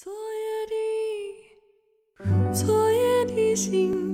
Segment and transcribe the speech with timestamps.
[0.00, 4.07] 昨夜的，昨夜的星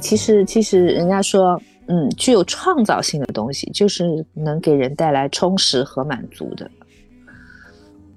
[0.00, 6.70] 其实其实人家说，嗯，具有创造性的东西，就是能给人带来充实和满足的。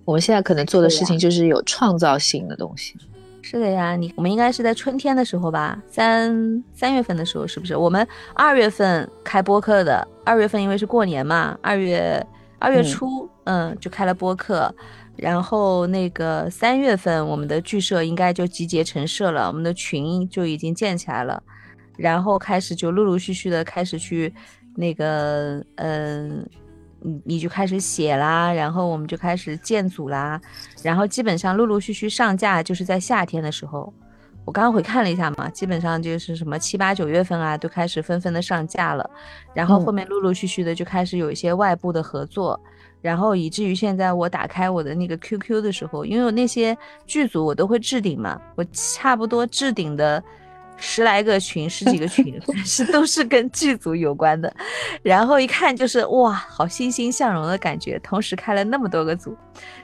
[0.06, 2.96] 我们现在可能做的事情就是有创造性的东西。
[3.42, 7.76] 是的呀，你我们应该是在春天的时候吧，三三月份的时候是不是？
[7.76, 12.26] 我们二月份开播客的，二月份因为是过年嘛，二月
[12.58, 14.74] 二月初，嗯就开了播客，
[15.18, 21.44] 然后那个三月份我们的剧社应该就集结成社了，我们的群就已经建起来了，
[21.98, 24.34] 然后开始就陆陆续续的开始去
[24.76, 26.48] 那个嗯。
[27.06, 30.40] 你你就开始写啦，然后我们就开始建组啦，
[30.82, 33.94] 然后基本上陆陆续续上架，就是在夏天的时候。
[34.46, 39.10] 我刚刚回看了一下嘛，基本上就是什么七八九月份啊，都开始纷纷的上架了，
[39.54, 42.58] 然后后面陆陆续续的就开始有一些外部的合作，
[43.02, 50.24] 然后以至于现在我打开我的那个 QQ 的时候，因为我那些剧组我都会置顶嘛，我差不多置顶的。
[50.78, 54.54] 十来个群，十几个群， 但是都是跟剧组有关的。
[55.02, 57.98] 然后一看就是哇，好欣欣向荣的感觉。
[58.00, 59.36] 同时开了那么多个组，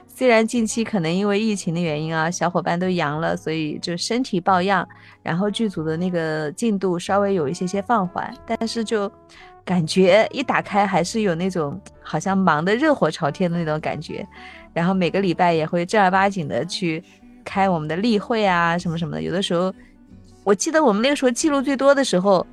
[0.06, 4.86] 虽然近期可能因为疫情的原因啊，小伙伴都阳了，所以就身体抱恙，
[5.22, 9.10] 然后剧组的那个进度稍微有一些些放缓，但是就
[9.64, 14.26] 感觉一打开还是有那种好像忙得热火朝天的那种感觉。
[14.74, 17.02] 然后每个礼拜也会正儿八经的去
[17.44, 19.72] 开我们的例会啊，什么什么的，有的时候。
[20.44, 22.46] 我记得我们那个时候记录最多的时候，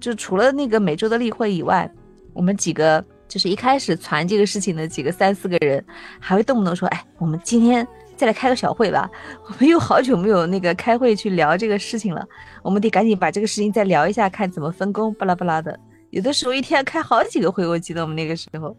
[0.00, 1.90] 就除了那个每周的例会以外，
[2.32, 5.84] 我们几个就是一开始传这个事情的几个三四个人，
[6.18, 7.86] 还会动不动说：“哎，我们今天
[8.16, 9.10] 再来开个小会吧。”
[9.46, 12.26] 我们又好久没有那个开会去聊这个事情了，
[12.62, 15.78] 我们得赶紧把这个事情再聊一下，看怎么分工，巴拉巴拉的。
[16.10, 18.74] 有的时候一天开好几个会，我记得我们那个时候。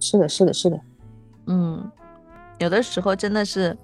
[0.00, 0.80] 是的，是的，是的。
[1.46, 1.90] 嗯，
[2.58, 3.76] 有的时候真的是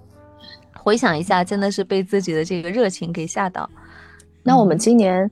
[0.73, 3.69] 回想一下，真的是被自己的这个热情给吓到。
[4.43, 5.29] 那我们今年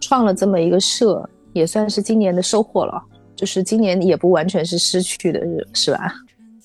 [0.00, 3.02] 创了这么一个社，也算是今年的收获了。
[3.34, 5.40] 就是今年也不完全是失去的，
[5.72, 6.12] 是吧？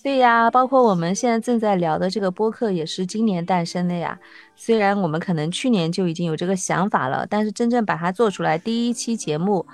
[0.01, 4.19] 对呀，包括我们现在正在聊的这个播客，也是今年诞生的呀。
[4.55, 9.65] 虽然我们可能去年就已经有这个想法了，但是真正把它做出来，第一期节目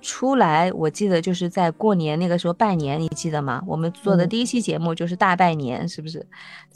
[0.00, 3.62] 出来，我记得就是在过年那个时候拜年，你记得吗？
[3.66, 6.24] 我们做的第一期节目就是大拜年，是不是？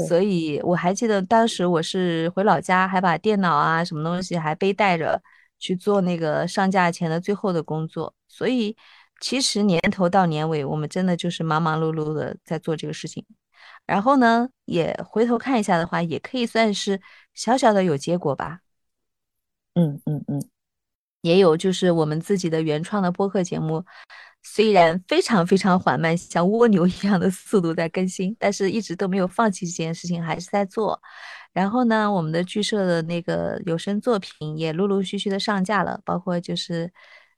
[0.08, 5.22] 所以我还记得当时我是回老家，还把电脑啊什么东西还背带着
[5.58, 8.12] 去做那个上架前的最后的工作。
[8.28, 8.76] 所以
[9.20, 13.24] 其实年头到年尾，我们真的就是忙忙碌碌的在做这个事情。
[13.86, 17.00] 然后呢，也回头看一下的话，也可以算是
[17.34, 18.60] 小小的有结果吧。
[19.74, 20.42] 嗯嗯嗯。
[21.22, 23.84] 也有就是我们自己的原创的播客节目，
[24.42, 31.00] 虽然非常非常缓慢，像蜗牛一样的速度在更新，但是一直都没有放弃这件事情，还是在做。
[31.52, 36.90] 然后呢，我们的剧社的那个有声作品也陆陆续续的上架了，包括就是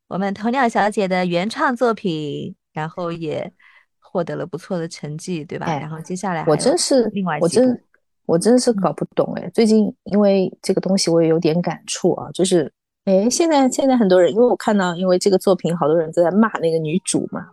[0.08, 3.52] 我们鸵鸟小姐的原创作品，然后也
[3.98, 5.66] 获得了不错的成绩，对吧？
[5.66, 7.84] 然后接下来我真是另外我真
[8.24, 12.72] 我真是搞不懂哎，最近因为这个东西我也有点感触啊，就是。
[13.04, 17.46] 哎，现在现在很多人，因为我看到，因为这个作品，好多人都在骂那个女主嘛。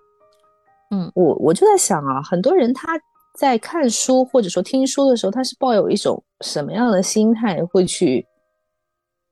[0.91, 2.99] 嗯，我我就在想啊，很多人他
[3.37, 8.25] 在看书或者说听书的时候，他是抱有一种什么样的心态会去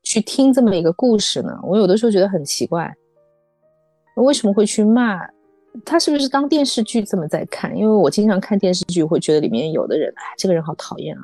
[0.02, 1.58] 去听这么一个故事呢？
[1.62, 2.94] 我有的时候觉得很奇怪，
[4.16, 5.18] 为什么会去骂？
[5.86, 7.74] 他是不是当电视剧这么在看？
[7.74, 11.22] 因为我经常看电视剧，会觉得里面有的人，哎，这个人好讨厌啊。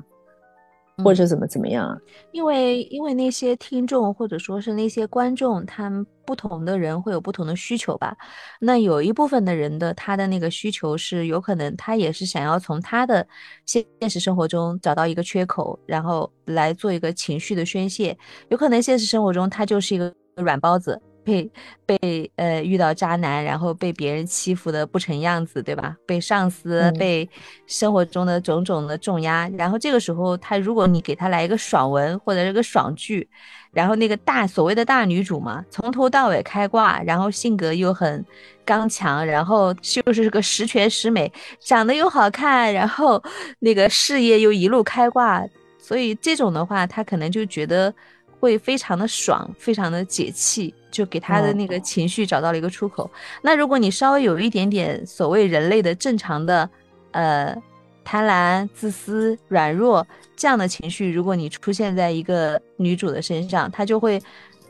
[1.05, 1.99] 或者怎么怎么样啊？
[2.33, 8.17] 因为因为那些听众或者说是那些观众，他们不同的人会有不同的需求吧。
[8.61, 13.27] 那有一部分的人的他的那个需求是有可能他也是想要从他的
[13.67, 18.17] 现现实生活中找到一个缺口，然后来做一个情绪的宣泄。
[18.49, 21.51] 有可能现实生活中他就是一个软包子，被
[21.85, 25.97] 被呃遇到渣男，然后被别人欺负的不成样子，对吧？
[26.07, 27.29] 被上司、嗯被
[27.67, 33.29] 生活中的种种的重压，然后这个时候他如果你给他来一个爽文或者是个爽剧，
[33.73, 38.25] 然后那个大所谓的大女主嘛，从头到尾开挂，然后性格又很
[38.65, 41.31] 刚强，然后就是个十全十美，
[41.61, 43.21] 长得又好看，然后
[43.59, 45.45] 那个事业又一路开挂，
[45.79, 47.93] 所以这种的话，他可能就觉得
[48.39, 53.11] 会非常的爽，非常的解气，就给他的那个情绪找到了一个出口。
[53.43, 56.69] 那如果你稍微有一点点所谓人类的正常的，
[57.13, 57.57] 呃，
[58.05, 60.07] 贪婪、自私、软弱
[60.37, 64.21] 这样的情绪，如果你出现在一个女主的身上，她就会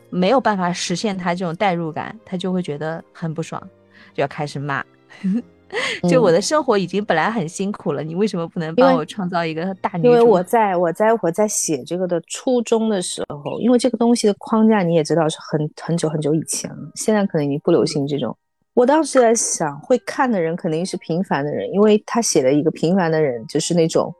[0.09, 3.61] 没有办法实现她这种代入感，她就会觉得很不爽，
[4.13, 4.83] 就要开始骂。
[6.09, 10.07] 就我的生活已经本来很辛苦了，你为什么不能帮我创造一个大女主？
[10.07, 18.35] 因为我在我在我在写这个的初衷的时候，因为这个东西的框架你也知道是很很久很久以前了，现在可能已经不流行这种。
[18.73, 24.13] 我当时在想，会看的人肯定是平凡的人，因为他写了一个平凡的人，就是那种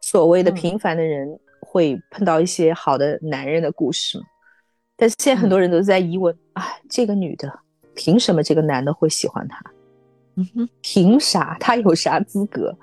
[0.00, 1.28] 所谓的嗯平凡的人
[1.60, 4.24] 会碰到一些好的男人的故事嘛。
[4.96, 7.52] 但是现在很多人都在疑问，哎，这个女的
[7.94, 9.62] 凭什么这个男的会喜欢她？
[10.82, 11.56] 凭啥？
[11.60, 12.74] 他有啥资格？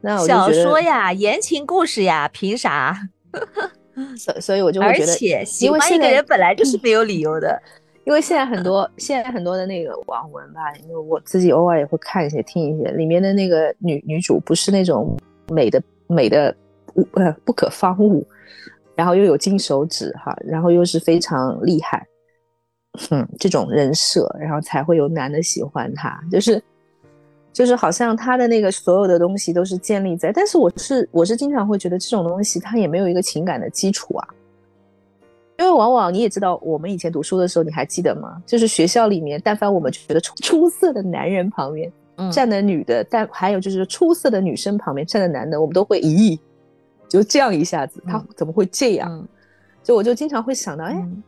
[0.00, 2.96] 那我就小说呀，言情故事呀，凭啥？
[4.16, 7.60] 所所以我就觉得，且喜欢一个人本来就是没有理由的。
[8.04, 15.16] 因为现在很多现在很多的那个网文吧，因为我自己偶尔也会看一些、听一些，里面的那个女女主不是那种
[15.48, 16.52] 美的美的
[16.94, 18.26] 无呃不可方物，
[18.96, 22.04] 然后又有金手指哈，然后又是非常厉害，
[23.10, 26.60] 嗯，这种人设，然后才会有男的喜欢她，就是
[27.52, 34.28] 就是好像他的那个所有的东西都是建立在，但是我是我是经常会觉得这种东西它也没有一个情感的基础啊。
[35.58, 38.42] 因为往往你也知道，我们以前读书的时候，你还记得吗？
[38.46, 46.38] 就是学校里面，但凡我们觉得出出色的男人旁边嗯，站的女的，但还有就是出色的女生旁边站的男的，我们都会咦，
[47.08, 49.10] 就这样一下子，他嗯怎么会这样？
[49.12, 49.28] 嗯，
[49.82, 51.22] 就我就经常会想到，哎，嗯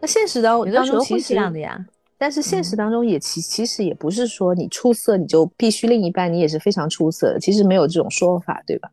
[0.00, 1.82] 那现实当中其实时候会这样的呀。
[2.18, 8.90] 但是现实嗯当中也其其实也不是说你出色你就必须另一半你也是非常出色的，其实没有这种说法，对吧？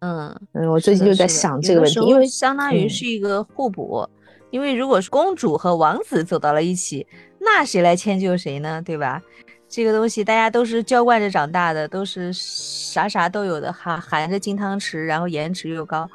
[0.00, 4.08] 嗯，嗯，我最近就在想这个问题，因为相当于嗯是一个互补。
[4.50, 7.06] 因为如果是公主和王子走到了一起，
[7.38, 8.80] 那谁来迁就谁呢？
[8.82, 9.22] 对吧？
[9.68, 16.08] 这个东西大家都是娇惯着长大的，都是啥啥都有的，含含着金汤匙，然后颜值又高，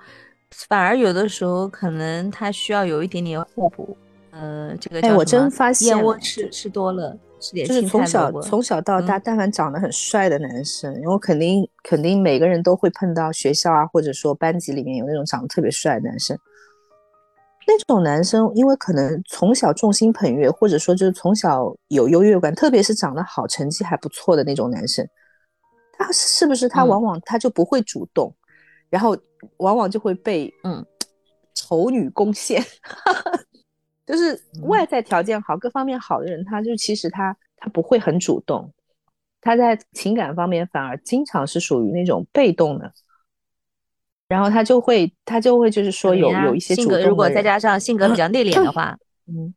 [0.67, 3.95] 反而有的时候可能他需要有一点点互补。
[4.33, 16.35] 呃，这个哎我真发现了燕窝吃吃多了，吃点就是从小从小到大，嗯但凡长得很帅的男生，因为肯定肯定每个人都会碰到学校啊，或者说班级里面有那种长得特别帅的男生。
[17.65, 25.07] 那种男生，因为可能从小众星捧月，或者说就是从小有优越感，特别是长得好、成绩还不错的那种男生，
[25.95, 28.35] 他是不是他嗯往往他就不会主动，
[28.89, 29.15] 然后
[29.57, 30.83] 往往就会被嗯
[31.53, 32.61] 丑女攻陷。
[34.13, 34.67] 就是嗯。
[34.67, 38.71] 外在条件好、各方面好的人，他就其实他他不会很主动，
[39.41, 42.91] 他在情感方面反而经常是属于那种被动的，
[44.27, 49.53] 然后他就会他就会就是说有有一些性格，主动如果再加上性格比较内敛的话， 嗯，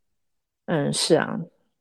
[0.67, 1.39] 嗯是啊，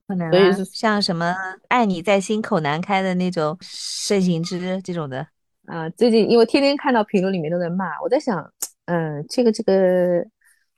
[0.08, 0.28] 可能。
[0.28, 1.34] 啊所以像什么
[1.70, 5.28] “爱你在心口难开”的那种盛行之这种的，
[5.66, 8.54] 啊，最近因为天天看到评论里面都在骂，我在想，
[8.86, 10.24] 嗯，这个这个，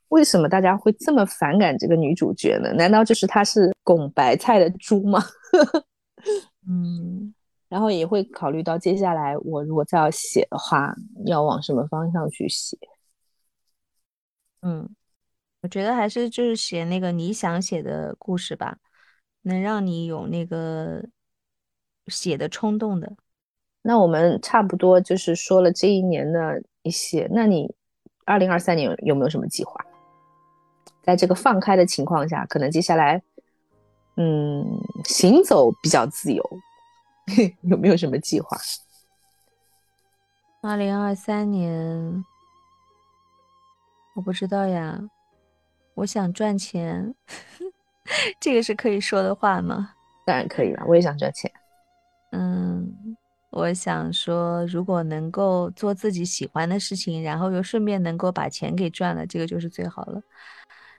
[0.09, 2.71] 为什么大家会这么反感这个女主角呢？
[2.74, 5.21] 难道就是她是拱白菜的猪吗？
[6.67, 7.34] 嗯，
[7.70, 10.93] 然后也会考虑到接下来我如果再要写的话，
[11.25, 12.77] 要往什么方向去写。
[14.62, 14.89] 嗯，
[15.62, 18.77] 我觉得还是就是写那个你想写的故事吧，
[19.43, 21.03] 能让你有那个
[22.08, 23.13] 写的冲动的。
[23.84, 27.74] 那我们差不多就是说了这一年的一些，那你
[28.25, 29.79] 二零二三年有有没有什么计划？
[31.08, 33.24] 在这个放开的情况下，可能接下来，
[34.18, 34.66] 嗯，
[35.06, 36.44] 行走比较自由，
[37.64, 38.58] 有没有什么计划？
[40.62, 42.26] 二零二三年，
[44.16, 45.00] 我不知道呀，
[45.94, 47.16] 我想赚钱，
[48.38, 49.94] 这个是可以说的话吗？
[50.26, 51.50] 当然可以了，我也想赚钱。
[52.32, 53.16] 嗯，
[53.52, 60.22] 我想说，如果能够做自己喜欢的事情，然后又顺便能够把钱给赚了，这个就是最好了。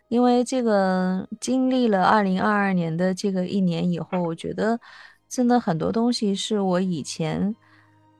[0.09, 4.79] 因为这个经历了二零二二年的这个一年以后，我觉得
[5.29, 7.55] 真的很多东西是我以前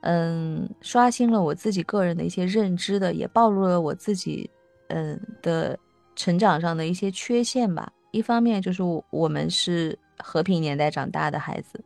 [0.03, 4.49] 嗯刷新了我自己个人的一些认知的，也暴露了我自己
[4.89, 5.79] 嗯的
[6.15, 7.91] 成长上的一些缺陷吧。
[8.11, 11.83] 一方面就是我们是和平年代长大的孩子，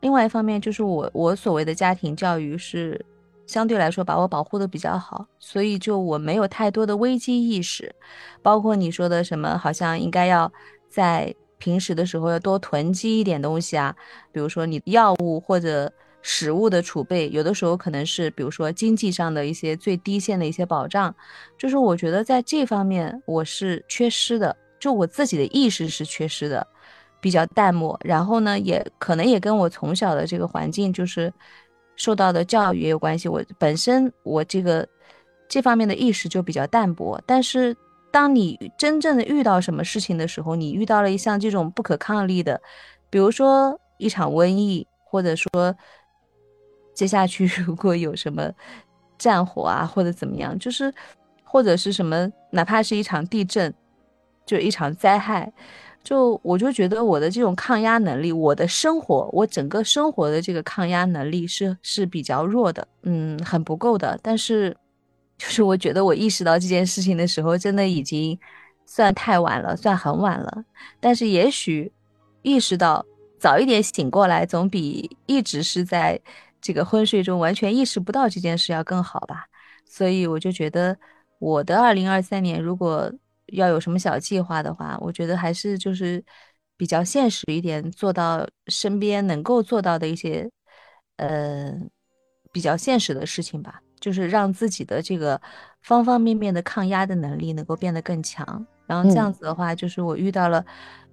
[0.00, 3.04] 另外一方面就是我我所谓的家庭教育是
[3.50, 7.94] 相对来说把我保护的比较好，所以就我没有太多的危机意识，
[8.42, 10.50] 包括你说的什么，好像应该要
[10.88, 13.94] 在平时的时候要多囤积一点东西啊，
[14.32, 15.92] 比如说你药物或者。
[16.22, 21.14] 食物的储备，有的时候可能是，比如说经济上的一些最低线的一些保障，
[21.56, 26.66] 就是我觉得在这方面我是缺失的，就我自己的意识是缺失的，
[27.22, 27.98] 比较淡漠。
[28.04, 31.32] 然后呢，也可能也跟我从小的这个环境，就是
[32.00, 33.28] 受到的教育也有关系。
[33.28, 34.88] 我本身我这个
[35.48, 37.20] 这方面的意识就比较淡薄。
[37.26, 37.76] 但是
[38.10, 42.58] 当你真正的遇到什么事情的时候，你遇到了一项这种不可抗力的，
[43.10, 45.76] 比如说一场瘟疫，或者说。
[46.92, 48.52] 接下去 如果有什么
[49.16, 50.92] 战火啊，或者怎么样，就是
[51.44, 53.72] 或者是什么，哪怕是一场地震，
[54.44, 55.50] 就一场灾害，
[56.02, 64.18] 就我就觉得我的这种抗压能力，我的生活，我整个生活的这个抗压能力是是比较弱的，嗯，很不够的。
[64.22, 64.76] 但是，
[65.38, 68.38] 就是我觉得我意识到这件事情的时候，真的已经
[68.86, 70.64] 算太晚了，算很晚了。
[70.98, 71.92] 但是也许
[72.42, 73.04] 意识到
[73.38, 76.20] 早一点醒过来，总比一直是在。
[76.62, 79.46] 这个昏睡中完全意识不到这件事要更好吧，
[79.88, 80.94] 所以我就觉得
[81.38, 83.10] 我的二零二三年如果
[83.52, 86.22] 要有什么小计划的话，我觉得还是就是
[86.76, 90.50] 比较现实一点，做到身边能够做到的一些
[91.16, 91.72] 呃
[92.52, 95.40] 比较现实的事情吧，就是让自己的这个
[95.82, 100.64] 方方面面的抗压的能力能够变得更强，然后这样子的话，就是我遇到了。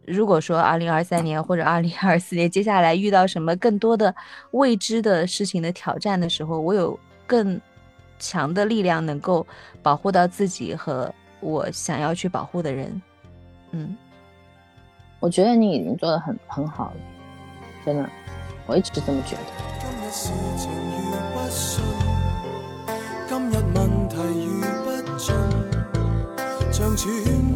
[0.05, 4.15] 如果说二零二三年或者二零二四年接下来遇到什么更多的
[4.51, 7.59] 未知的事情的挑战的时候，我有更
[8.17, 9.45] 强的力量能够
[9.83, 13.01] 保护到自己和我想要去保护的人。
[13.71, 13.95] 嗯，
[15.19, 16.95] 我觉得你已经做的很很好了，
[17.85, 18.09] 真的，
[18.65, 19.41] 我一直这么觉得。
[23.27, 24.55] 今日问题如
[26.71, 27.46] 中也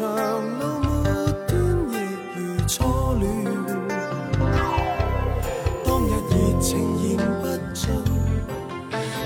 [0.00, 0.08] 长
[0.58, 1.04] 路末
[1.46, 1.52] 端
[1.90, 1.94] 亦
[2.34, 2.78] 如初
[3.20, 3.28] 恋，
[5.84, 7.84] 当日热情燃不尽，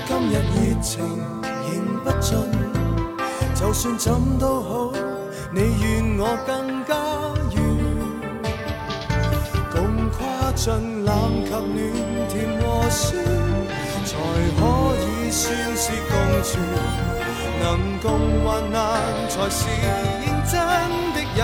[0.05, 0.91] 今日热情
[1.41, 1.55] 燃
[2.03, 2.27] 不尽。
[3.55, 4.91] 就算怎都好，
[5.53, 6.93] 你愿我更加
[7.55, 7.57] 怨。
[9.71, 9.75] 共
[10.09, 11.73] 跨尽冷及暖，
[12.27, 13.23] 甜和酸，
[14.03, 14.11] 才
[14.59, 14.61] 可
[14.99, 15.41] 以算
[15.77, 16.13] 是共
[16.43, 17.04] 存。
[17.65, 18.11] 能共
[18.43, 18.77] 患难，
[19.27, 20.53] 才是认真
[21.15, 21.41] 的友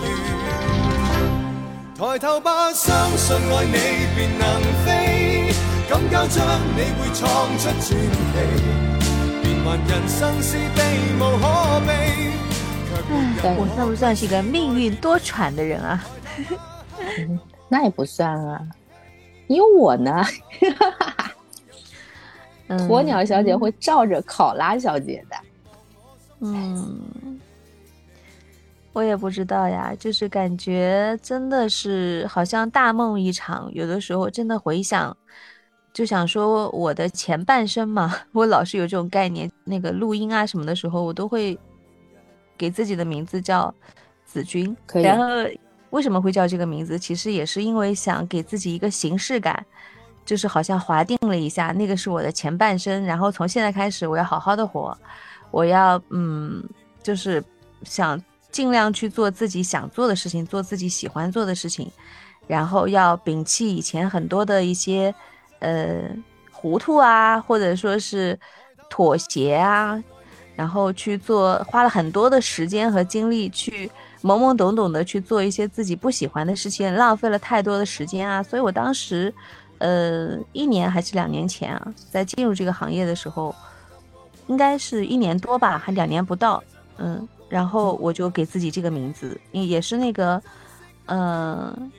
[0.00, 0.04] 缘。
[1.94, 3.76] 抬头吧，相信爱你
[4.16, 4.42] 便能
[4.86, 5.52] 飞，
[5.86, 6.42] 敢交将
[6.74, 7.22] 你会闯
[7.58, 7.94] 出传奇。
[9.42, 10.80] 变幻人生是可
[11.80, 11.88] 避。
[13.42, 16.02] 我算不算是一个命运多舛的人啊？
[17.68, 18.62] 那也不算啊，
[19.48, 20.24] 有我呢。
[22.68, 25.36] 鸵鸟小姐会照着考拉小姐的，
[26.40, 27.38] 嗯，
[28.92, 33.70] 我也不知道呀，就是感觉真的是好像大梦一场。
[33.72, 35.14] 有的时候真的回想，
[35.92, 39.50] 就想说我的前半生嘛， 我老是有这种概念。
[39.64, 41.58] 那个录音啊什么的时候，我都会
[42.56, 43.72] 给自己的名字叫
[44.24, 44.74] 子君。
[44.94, 45.24] 然后
[45.90, 46.98] 为什么会叫这个名字？
[46.98, 49.64] 其实也是因为想给自己一个形式感。
[50.24, 54.96] 就是好像划定了一下，那个是我的前半生，然后从现在开始我要好好的活，
[55.50, 56.66] 我要嗯，
[57.02, 57.44] 就是
[57.82, 58.18] 想
[58.50, 61.90] 尽量去做自己想做的事情，做自己喜欢做的事情，
[62.46, 65.14] 然后要摒弃以前很多的一些
[65.58, 66.08] 呃
[66.50, 68.38] 糊涂啊，或者说是
[68.88, 70.02] 妥协啊，
[70.56, 73.90] 然后去做，花了很多的时间和精力去
[74.22, 79.32] 懵懵懂懂的去做一些自己不喜欢的事情，浪费了太多的时间啊，所以我当时。
[79.78, 83.54] 呃，一年还是两年前啊，在进入这个行业的时候，
[84.46, 86.62] 应该是一年多吧，还两年不到。
[86.98, 90.40] 嗯，然后我就给自己这个名字，也是那个，
[91.06, 91.90] 嗯，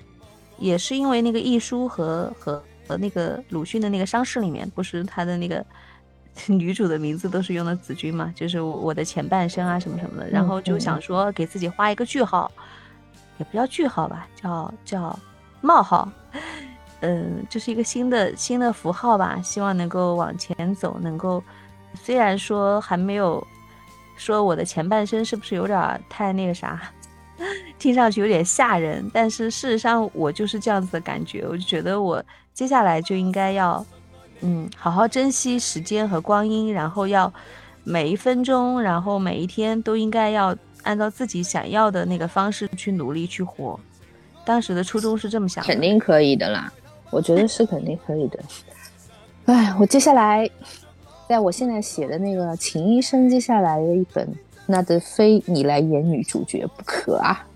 [0.58, 5.64] 也是因为那个易书和和和那个鲁迅的那个伤逝里面，不是他的那个
[6.48, 10.30] 女主的名字都是用的子君嘛，就是我的前半生啊什么什么的。
[10.30, 12.50] 然后就想说给自己画一个句号，
[13.38, 15.20] 也不叫句号吧，叫叫
[15.60, 16.10] 冒号。
[17.06, 21.44] 嗯，就是一个新的新的符号吧，希望能够往前走，能够
[21.94, 23.46] 虽然说还没有
[24.18, 26.82] 说我的前半生是不是有点太那个啥，
[27.78, 33.86] 听上去有点吓人，但是事实上我就是这样子的感觉，我就觉得我接下来就应该要，
[34.42, 37.32] 嗯，好好珍惜时间和光阴，然后要
[37.84, 43.80] 每一分钟，然后每一天都应该要按照自己想要的那个方式去努力去活。
[44.46, 46.72] 当时的初衷是这么想的，肯定可以的啦，
[47.10, 48.40] 我觉得是肯定可以的。
[49.46, 50.50] 哎，我接下来，
[51.30, 54.28] 在我现在写的那个《秦医生》接下来的一本，
[54.66, 57.48] 那得非你来演女主角不可啊！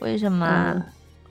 [0.00, 0.72] 为什么？
[0.74, 0.82] 嗯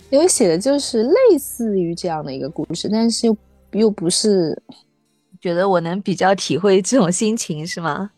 [0.09, 3.37] 因为写的就是类似于这样的一个故事，但是又
[3.73, 4.59] 又不是，
[5.39, 8.09] 觉得我能比较体会这种心情是吗？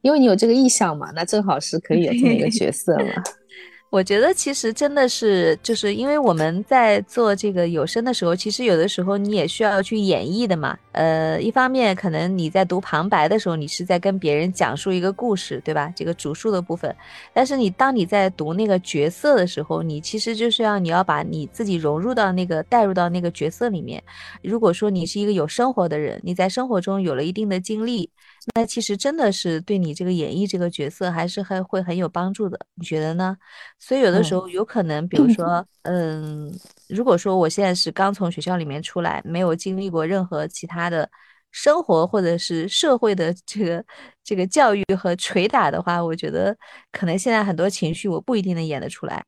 [0.00, 3.22] 因为你有这个意向嘛，那正好是可以有这么一个角色嘛。
[3.90, 10.76] 我觉得其实真的是，就是因为我们在做这个有声的时候，其实有的时候你也需要去演绎的嘛。
[10.92, 15.90] 呃，一方面可能你在读旁白的时候，你是在跟别人讲述一个故事，对吧？
[15.96, 16.94] 这个主述的部分。
[17.32, 24.02] 但是你当你在读那个角色的时候，你其实就是要你要把你自己融入到那个带入到那个角色里面。
[24.42, 28.10] 如果说你是一个有生活的人，你在生活中有了一定的经历，
[28.54, 32.58] 那其实真的是对你这个演绎这个角色还是很会很有帮助的。
[32.74, 33.36] 你觉得呢？
[33.78, 36.52] 所以有的时候有可能，比如说，嗯，
[36.88, 41.08] 如果说我现在是刚从学校里面出来，没有经历过任何其他的
[41.50, 43.84] 生活或者是社会的这个
[44.22, 46.56] 这个教育和捶打的话，我觉得
[46.92, 49.24] 可能现在很多情绪我不一定能演得出来。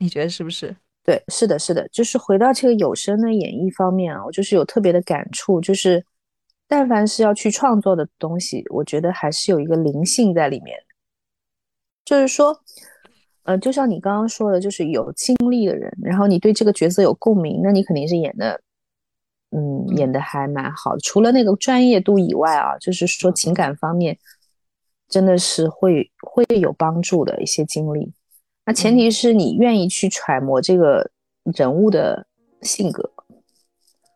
[0.00, 0.76] 你觉得是不是？
[1.02, 6.04] 对，是的，是的，就是回到这个有声的演绎方面啊，我就是有特别的感触，就是
[6.68, 10.78] 但凡是要去创作的东西，我觉得还是有一个灵性在里面。
[12.04, 12.58] 就是说，
[13.44, 18.60] 呃，就像你刚刚说的，就是有经历的人，然后你对这个角色有共鸣，那你肯定是演的，
[19.50, 21.00] 嗯，演的还蛮好的。
[21.00, 24.18] 除了那个专业度以外啊，就是说情感方面，
[25.08, 28.12] 真的是会会有帮助的一些经历。
[28.66, 31.10] 那前提是你愿意去揣摩这个
[31.44, 32.26] 人物的
[32.60, 33.10] 性格，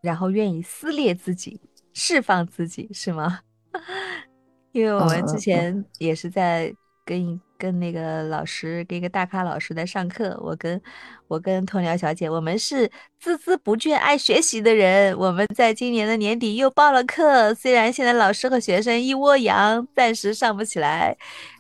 [0.03, 1.59] 然后愿意撕裂自己，
[1.93, 3.41] 释放自己，是吗？
[4.73, 10.39] 因为我们之前也是在跟跟那个老师，跟一个大咖老师在上课。
[10.43, 10.81] 我跟
[11.29, 12.89] 我跟鸵鸟小姐，我们是
[13.23, 15.17] 孜孜不倦、爱学习的人。
[15.19, 21.15] 我们在今年的年底又报了课，虽然现在老师和学生一窝羊，暂时上不起来，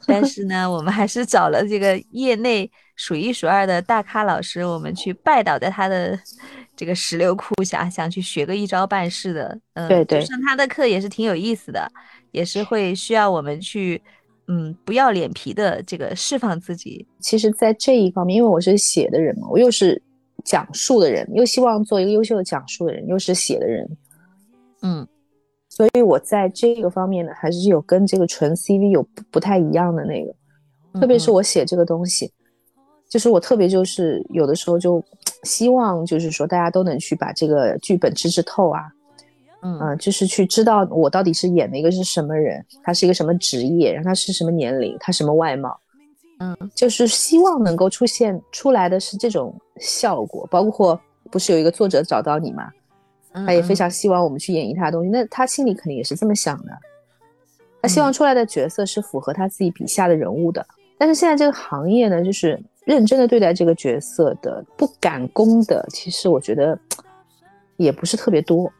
[0.06, 2.70] 但是呢，我们还是找了这个业内
[3.02, 6.16] 数一数二的大咖老师，我们去拜倒在他的
[6.76, 9.58] 这个石榴裤下，想去学个一招半式的。
[9.74, 11.90] 嗯，对对上他的课也是挺有意思的，
[12.30, 14.00] 也是会需要我们去。
[14.48, 17.06] 嗯，不要脸皮的这个释放自己。
[17.20, 20.00] 其实，在这一方面，因为我是写的人嘛，我又是
[20.44, 23.88] 讲述的人，又希望做一个优秀的讲述的人，又是写的人，
[24.82, 25.06] 嗯，
[25.68, 30.34] 所以我在这个方面呢，还是有跟这个纯 CV 有不不太一样的那个。
[31.00, 32.30] 特别是我写这个东西，
[33.12, 35.04] 就是我特别就是有的时候就
[35.42, 38.90] 希望，就是说大家都能去把这个剧本知识透啊。
[39.60, 45.78] 嗯、呃，就是去知道我到底是演的一个是什么人，他是一个什么职业，然后他是什么年龄，他什么外貌，
[46.40, 50.48] 嗯，就是希望能够出现出来的是这种效果。
[50.50, 50.98] 包括
[51.30, 52.70] 不是有一个作者找到你嘛，
[53.34, 56.72] 嗯他也非常希望我们去演绎他的东西，那他心里肯定也是这么想的，
[57.82, 60.66] 他希望出来的角色是符合他自己笔下的人物的。
[60.98, 66.78] 但是现在这个行业呢，就是认真的对待这个角色的，不敢攻的，其实我觉得
[67.76, 68.72] 也不是特别多。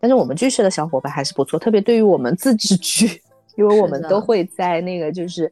[0.00, 3.22] 但是我们剧社的小伙伴还是不错，特别对于我们自制剧，
[3.56, 5.50] 因为我们都会在那个就是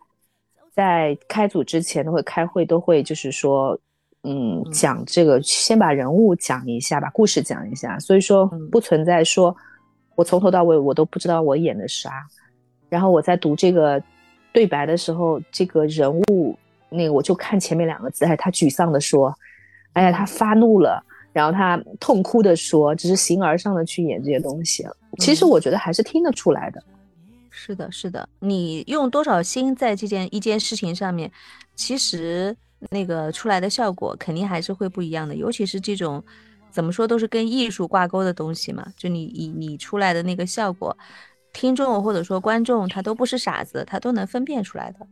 [0.73, 3.79] 在开组之前都会开会，都会就是说，
[4.25, 9.55] 嗯，讲这个先把人物讲一下，把故事讲一下，所以说不存在说
[10.17, 12.11] 我从头到尾我都不知道我演的啥，
[12.89, 14.03] 然后我在读这个
[14.53, 16.59] 对白的时候，这个人物
[16.91, 19.35] 那个我就看前面两个字，哎，他沮丧的说，
[19.93, 21.05] 哎呀，他发怒了。
[21.33, 24.85] 然后他痛哭的说：“只是形而上的去演这些东西，
[25.21, 26.83] 其实我觉得还是听得出来的。”
[27.51, 31.31] 是的，是的，你用多少心在这件一件事情上面，
[31.77, 32.57] 其实
[32.91, 35.33] 那个出来的效果肯定还是会不一样的。
[35.33, 36.21] 尤其是这种
[36.69, 40.99] 怎么说都是跟艺术挂钩的东西嘛，就你你你出来的那个效果，
[41.53, 45.07] 听众或者说观众他都不是傻子，他都能分辨出来的。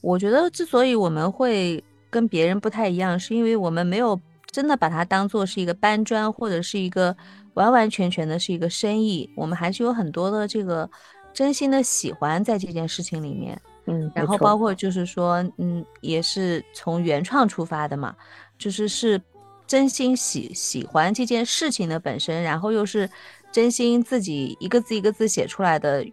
[0.00, 4.20] 我觉得之所以我们会跟别人不太一样，是因为我们没有。
[4.52, 7.14] 真的把它当做是一个搬砖，或者是一个
[7.54, 10.88] 完完全全的是一个生意，我们还是有很多的这个
[11.34, 18.16] 真心的喜欢在这件事情里面，嗯，然后包括就是说，嗯，也是从原创出发的嘛，
[18.56, 19.20] 就是是
[19.66, 23.10] 真心喜喜欢这件事情的本身，然后又是
[23.56, 26.04] 真心自己一个字一个字写出来的，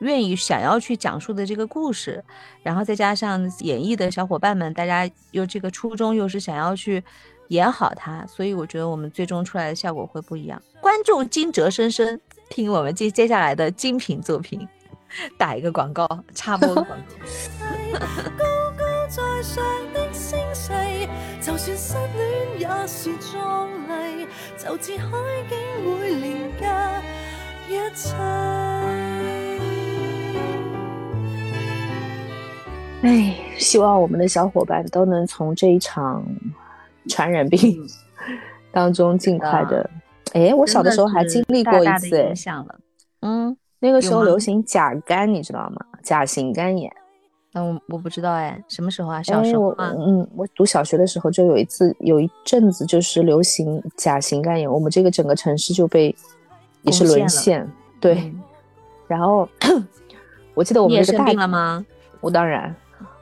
[0.00, 2.24] 愿意想要去讲述的这个故事，
[2.62, 7.04] 然后再加上演绎的小伙伴们，大家又这个初衷又是想要去
[7.48, 10.62] 演好它，所以我觉得我们最终出来的效果会不一样。
[10.80, 14.66] 观众惊蛰深深，听我们接接下来的精品作品，
[15.36, 16.96] 打一个广告，插播个广告。
[21.40, 25.06] 就算失戀也是壯麗，就似海
[25.48, 26.64] 景會連隔
[27.68, 28.14] 一切。
[33.02, 36.24] 哎，希望我们的小伙伴都能从这一场
[37.08, 37.86] 传染病
[38.72, 39.88] 当中尽快的。
[40.32, 42.32] 哎，我小的时候还经历过一次。
[43.20, 45.76] 嗯，那个时候流行甲肝，你知道吗？
[46.02, 46.92] 甲型肝炎。
[47.56, 49.22] 那我我不知道哎，什么时候啊？
[49.22, 49.90] 小时候吗？
[49.96, 56.14] 嗯，我读小学的时候就有一次，有一阵子就是流行甲型肝炎，我们这个整个城市就被
[56.82, 57.66] 也是沦陷。
[57.98, 58.42] 对，嗯
[59.08, 59.48] 然后
[60.52, 61.86] 我记得我你也生们这个大病了吗？
[62.20, 62.76] 我当然，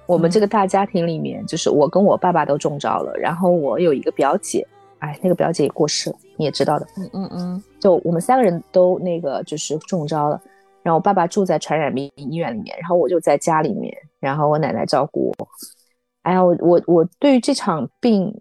[0.05, 4.67] 我们嗯这个大家庭里面，就是我跟我爸爸都中招了，然后我有一个表姐，
[4.99, 10.41] 哎，那个表姐也过世了，你也知道的，嗯嗯嗯，就我们三个人都那个就是中招了。
[10.85, 15.49] 然后我爸爸住在传染病医院里面，然后我就在家里面，然后我奶奶照顾我。
[16.23, 18.41] 哎呀，我我我对于这场病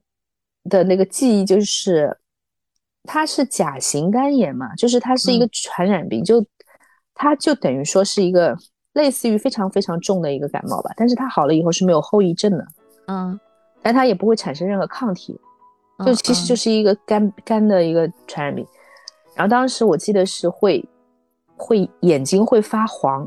[0.70, 2.18] 的那个记忆就是，
[3.04, 6.46] 它是甲型肝炎嘛，就是它是一个嗯传染病，就
[7.16, 8.58] 它就等于说是一个
[8.94, 12.66] 类似于非常非常重的一个感冒吧，但是它好了以后是没有后遗症的，
[13.08, 13.40] 嗯，
[13.82, 15.34] 但它也不会产生任何抗体，
[16.06, 18.66] 就嗯其实就是一个肝肝的一个传染病。
[19.36, 20.84] 然后当时我记得是会
[21.56, 23.26] 会眼睛会发黄，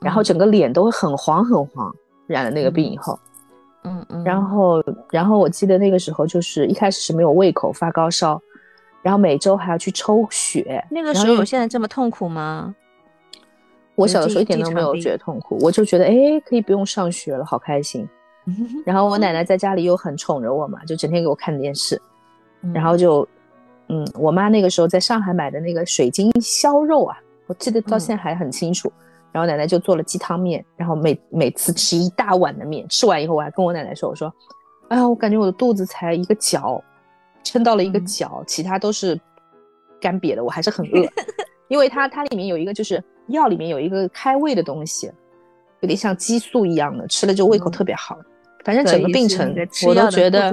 [0.00, 1.94] 然后嗯整个脸都会很黄很黄，
[2.26, 3.18] 染了那个病以后，
[3.84, 8.40] 嗯嗯，然后然后我记得那个时候就是一开始是没有胃口发高烧，
[9.02, 10.84] 然后每周还要去抽血。
[10.90, 12.74] 那个时候有现在这么痛苦吗？
[13.94, 18.06] 我小的时候一点都没有觉得痛苦，我就觉得哎可以不用上学了，好开心。
[18.86, 22.00] 然后我奶奶在家里又很宠着我嘛，就整天给我看电视，
[22.72, 23.26] 然后就，
[23.88, 28.00] 嗯，我妈那个时候在上海买的那个水晶烧肉啊，我记得到嗯。
[28.00, 28.92] 现在还很清楚。
[29.32, 34.32] 然后奶奶就做了鸡汤面，然后每每次吃一大碗的面，吃完以后我还跟我奶奶说，我说，
[34.88, 36.82] 哎呀，我感觉我的肚子才一个角，
[37.44, 38.06] 撑到了一个嗯。
[38.06, 39.20] 角，其他都是
[40.00, 41.06] 干瘪的，我还是很饿，
[41.68, 45.12] 因为它它里面有一个就是药里面有一个开胃的东西，
[45.80, 47.72] 有点像激素一样的，吃了就胃口嗯。
[47.72, 48.16] 特别好。
[48.64, 49.54] 反正整个病程
[49.86, 50.50] 我都觉得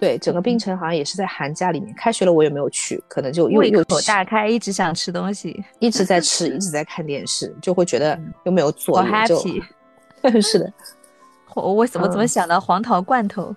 [0.00, 9.62] 对，整个病嗯程好像也是在寒假里面，开学了我也没有去，可能就又胃又口大开，一直想吃东西，一直在吃， 一直在看电视，就会觉得嗯又没有做好 happy。
[10.40, 10.72] 是的，
[11.54, 13.54] 我我怎么怎么嗯想到黄桃罐头？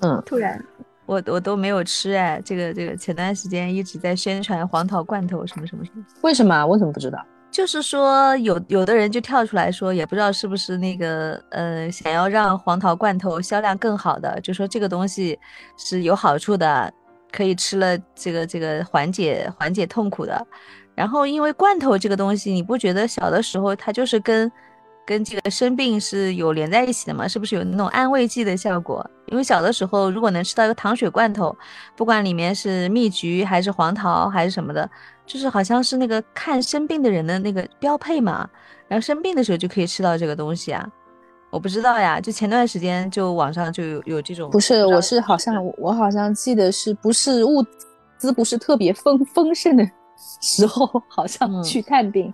[0.00, 0.64] 嗯，突然，
[1.06, 6.66] 我我都没有吃哎，这个这个前段时间一直在宣传黄桃罐头什么什么什么，为什么啊？
[6.66, 7.24] 我怎么不知道？
[7.50, 15.38] 就是说有有的人就跳出来说，也不知道是不是那个呃想要让黄桃罐头销量更好的，就说这个东西
[15.76, 16.92] 是有好处的，
[17.32, 20.46] 可以吃了这个这个缓解缓解痛苦的。
[20.94, 24.50] 然后因为罐头这个东西，你不觉得小的时候它就是跟
[25.10, 27.26] 跟这个生病是有连在一起的嘛？
[27.26, 29.04] 是不是有那种安慰剂的效果？
[29.26, 31.52] 因为小的时候如果能吃到一个糖水罐头，
[31.96, 34.88] 不管里面是蜜橘还是黄桃还是什么的，
[35.26, 38.48] 就是好像是那个看生病的人的那个标配嘛，
[38.86, 40.88] 然后生病的时候就可以吃到这个东西啊。
[41.50, 47.66] 我不知道呀，就前段时间就网上就有有这种，不是，我是好像我好像记得是不是物
[48.16, 49.84] 资不是特别丰丰盛的
[50.40, 52.32] 时候， 好像嗯去看病，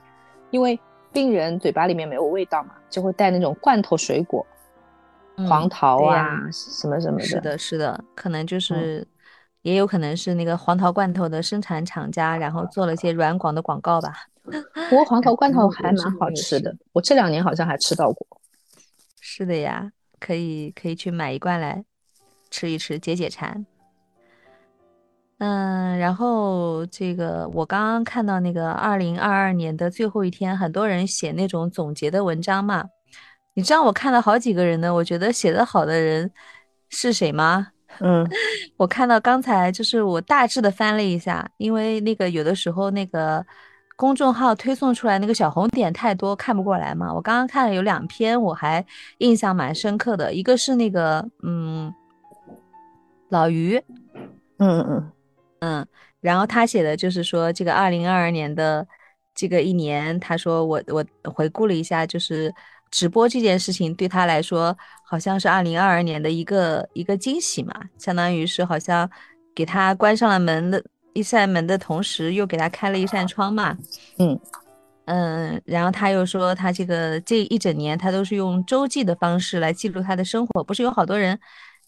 [0.50, 0.78] 因为
[1.16, 4.46] 病人嘴巴里面没有味道嘛，就会带那种罐头水果，
[5.37, 9.07] 嗯黄桃啊什么什么的是的，是的，可能就是，
[9.62, 14.26] 也有可能是那个黄桃罐头的生产厂家，然后做了一些软广的广告吧。
[14.90, 18.26] 不过黄桃罐头还蛮好吃的， 我这两年好像还吃到过。
[19.18, 21.83] 是的呀，可以可以去买一罐来
[22.50, 23.64] 吃一吃，解解馋。
[25.38, 32.85] 嗯，然后这个我刚刚看到那个二零二二年的最后一天，很多人写那种总结的文章嘛。
[33.53, 36.31] 你知道我看了好几个人呢，我觉得写得好的人
[36.88, 37.68] 是谁吗？
[38.01, 38.29] 嗯
[38.77, 43.44] 我看到刚才就是我大致的翻了一下，因为那个有的时候那个
[43.96, 47.12] 公众号推送出来那个小红点太多，看不过来嘛。
[47.12, 48.85] 我刚刚看了有两篇，我还
[49.18, 51.94] 印象蛮深刻的，一个是那个嗯
[53.31, 53.83] 老于，
[54.59, 55.12] 嗯嗯
[55.66, 55.85] 嗯，
[56.20, 58.87] 然后他写的就是说这个二零二二年的
[59.35, 62.55] 这个一年，他说我我回顾了一下，就是
[62.88, 69.11] 直播这件事情对他来说好像是二零二二年的一个一个惊喜嘛，相当于是好像
[69.57, 70.81] 给他关上了门的
[71.14, 73.76] 一扇门的同时，又给他开了一扇窗嘛。
[74.18, 74.38] 嗯
[75.07, 80.62] 嗯，然后他又说，他这个这一整年他都是用周记的方式来记录他的生活。
[80.62, 81.38] 不是有好多人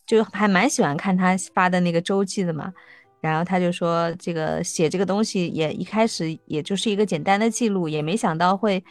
[0.06, 2.72] 就还蛮喜欢看他发的那个周记的嘛？
[3.20, 8.82] 然后他就说，这个写这个东西也一开始也就是一个简单的记录，也没想到会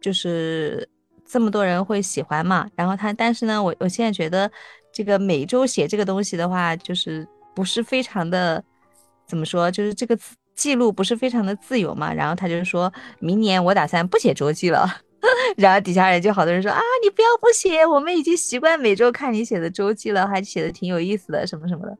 [0.00, 0.88] 就是
[1.24, 2.68] 这么多人会喜欢嘛。
[2.76, 4.50] 然后他，但是呢，我我现在觉得
[4.92, 8.62] 这个每周写这个东西的话，就是不是非常的
[9.26, 10.16] 怎么说，就是这个
[10.54, 14.88] 记录不是非常的自由嘛，然后他就说明年我打算不写周记了，
[15.56, 21.96] 然后底下人就好多人说啊，你不要不写，我们已经习惯每周看你写的周记了，还写的挺有意思的，什么什么的。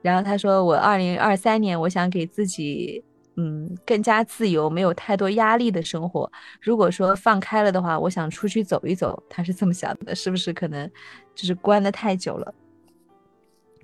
[0.00, 3.02] 然后他说我二零二三年我想给自己
[3.36, 6.30] 嗯更加自由，没有太多压力的生活。
[6.60, 9.22] 如果说放开了的话，我想出去走一走。
[9.28, 10.90] 他是这么想的，是不是可能
[11.34, 12.54] 就是关的太久了？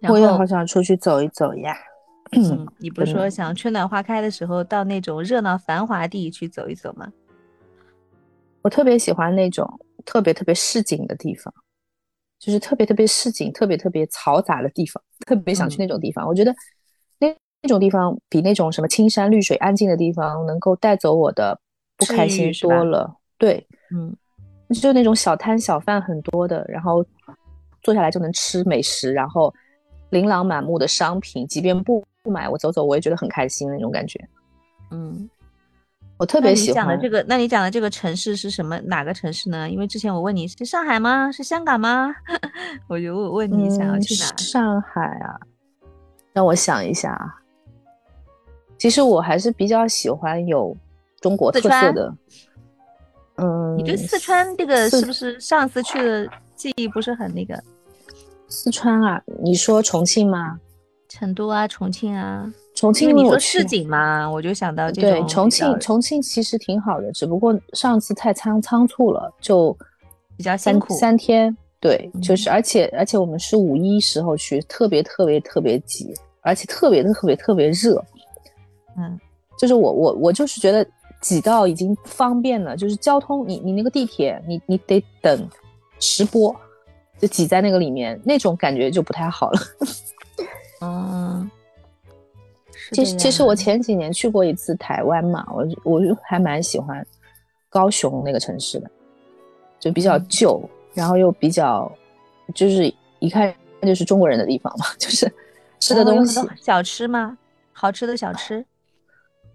[0.08, 1.76] 我也好想出去走一走呀。
[2.32, 7.10] 嗯，你不是说想春暖花开的时候到那种热闹繁华地去走一走吗？
[8.68, 9.66] 我特别喜欢那种
[10.04, 11.52] 特别特别市井的地方，
[12.38, 16.28] 就是特别特别市井、特别特别嘈杂的地方，特别想去那种地方。
[16.28, 16.54] 我觉得
[17.18, 21.58] 那那种地方比那种什么青山绿水、安静的地方能够带走我的
[21.96, 23.10] 不开心多了。
[23.38, 24.14] 对，嗯，
[24.74, 27.02] 就那种小摊小贩很多的，然后
[27.82, 29.50] 坐下来就能吃美食，然后
[30.10, 32.04] 琳琅满目的商品，即便不。
[32.22, 34.20] 不买，我走走，我也觉得很开心那种感觉。
[34.90, 35.30] 嗯，
[36.18, 36.74] 我特别喜欢。
[36.74, 38.78] 讲的这个，那你讲的这个城市是什么？
[38.80, 39.70] 哪个城市呢？
[39.70, 41.30] 因为之前我问你是上海吗？
[41.32, 42.14] 是香港吗？
[42.88, 44.36] 我就问问你想要去哪？
[44.36, 45.38] 上海啊，
[46.32, 47.36] 让我想一下啊。
[48.76, 50.76] 其实我还是比较喜欢有
[51.20, 52.14] 中国特色的。
[53.36, 57.62] 嗯，你对四川这个是不是上次去的记忆不是很那个？
[58.48, 60.58] 四川啊，你说重庆吗？
[61.08, 65.10] 成都啊，重庆啊，重庆你说市井嘛，我就想到这种。
[65.10, 69.76] 对，重庆，重庆其实挺好的，只不过上次太仓仓促了，就
[70.36, 70.94] 比较辛苦。
[70.94, 78.00] 三天，对，就是而且而且我们是五一时候去，特别特别特别挤，而且特别特别特别热。
[78.96, 79.18] 嗯，
[79.58, 80.86] 就是我我我就是觉得
[81.20, 85.48] 挤到已经不方便了，就是交通，你你那个地铁，你你得等
[85.98, 86.54] 十波，
[87.18, 89.60] 就挤在那个里面，那种感觉就不太好了。
[90.80, 91.50] 嗯，
[92.92, 97.06] 其实其实我前几年去过一次台湾嘛，我我就还蛮喜欢
[97.68, 98.90] 高雄那个城市的，
[99.78, 100.60] 就比较旧，
[100.94, 101.90] 然后又比较
[102.54, 105.30] 就是一看就是中国人的地方嘛， 就是
[105.80, 107.36] 吃的东西小吃吗？
[107.72, 108.64] 好吃的小吃？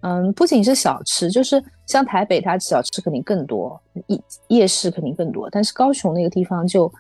[0.02, 6.92] 嗯，不仅是小吃，就是像台北，它小吃肯定更多，夜夜市肯定更多，但是高雄那个地方就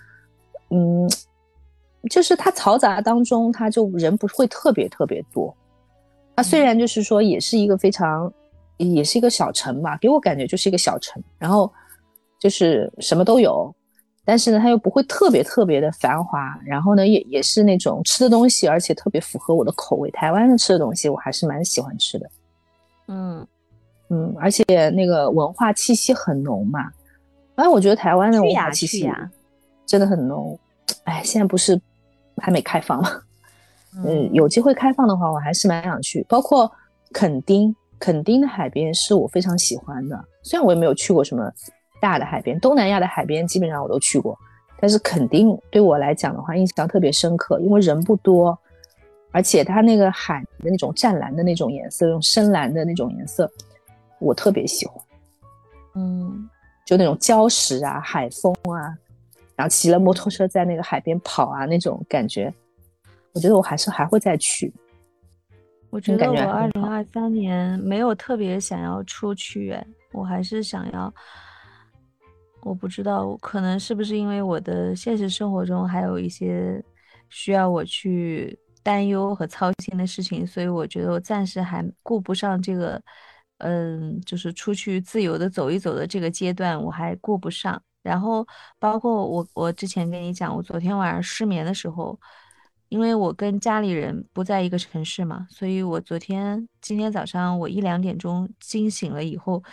[0.69, 1.09] 嗯。
[2.09, 5.55] 就是它嘈杂当中，它就人不会特别特别多。
[6.35, 8.31] 它虽然就是说也是一个非常，
[8.77, 11.21] 也是一个小城吧，给我感觉就是一个小城。
[11.37, 11.71] 然后
[12.39, 13.73] 就是什么都有，
[14.25, 16.57] 但是呢，它又不会特别特别的繁华。
[16.65, 20.09] 然后呢，也也是那种吃的东西，而且特别符合我的口味。
[20.11, 22.29] 台湾的吃的东西，我还是蛮喜欢吃的。
[23.07, 23.47] 嗯
[24.09, 26.91] 嗯，而且那个文化气息很浓嘛。
[27.55, 29.09] 哎，我觉得台湾的文化气息
[29.85, 30.59] 真的很浓。
[31.03, 31.79] 哎，现在不是。
[32.41, 33.11] 还没开放嘛？
[34.05, 36.25] 嗯，有机会开放的话，我还是蛮想去。
[36.27, 36.71] 包括
[37.11, 40.25] 垦丁，垦丁的海边是我非常喜欢的。
[40.41, 41.51] 虽然我也没有去过什么
[42.01, 44.37] 大的海边，东南亚的海边基本上我都去过，
[44.79, 48.57] 但是垦丁对我来讲的话，印象特别深刻，因为人不多，
[49.31, 53.49] 而且它那个海的那种湛蓝的那种颜色，用深蓝的那种颜色，
[54.19, 54.95] 我特别喜欢。
[55.95, 56.49] 嗯，
[56.85, 58.97] 就那种礁石啊，海风啊。
[59.55, 62.51] 然后骑了摩托车在那个海边跑啊，那种感觉，
[63.33, 64.73] 我觉得我还是还会再去。
[65.89, 71.13] 我觉得我二零二三年没有特别想要出去，哎，我还是想要。
[72.61, 76.81] 我不知道，可能是不是因为我的现实生活中还有一些
[77.29, 83.01] 需要我去担忧和操心的事情，所以我觉得我暂时还顾不上这个，
[83.57, 87.81] 嗯，就是出去自由的走一走的这个阶段，我还顾不上。
[88.01, 88.47] 然后
[88.79, 92.17] 包括我，我之前跟你讲，我昨天晚上失眠的时候，
[92.93, 99.63] 因为我跟家里人不在一个城市嘛，所以我昨天今天早上我一两点钟惊醒了以后，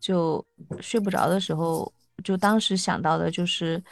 [0.00, 0.42] 就
[0.80, 1.92] 睡不着的时候，
[2.24, 3.82] 就当时想到的就是，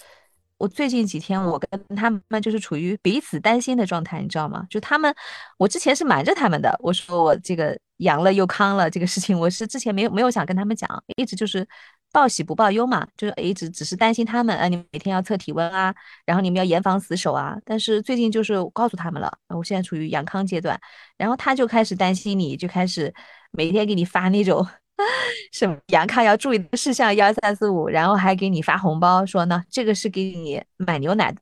[0.57, 4.66] 我最近几天我跟他们就是处于彼此担心的状态，你知道吗？
[4.70, 5.14] 就他们，
[5.59, 11.68] 我之前是瞒着他们的，我说我这个阳了又康了这个事情，我是之前没有没有想跟他们讲，一直就是。
[12.11, 15.94] 报喜不报忧嘛，就是一直只是担心他们，呃，你每天要测体温啊，
[16.25, 17.57] 然后你们要严防死守啊。
[17.64, 20.81] 但是最近就是告诉他们了，我现在处于阳康阶段，
[21.16, 23.12] 然后他就开始担心你，就开始
[23.51, 24.66] 每天给你发那种
[25.53, 31.35] 什么阳康要注意的事项，一二三四五，然后还给你发红包，说呢，这个是给你买牛奶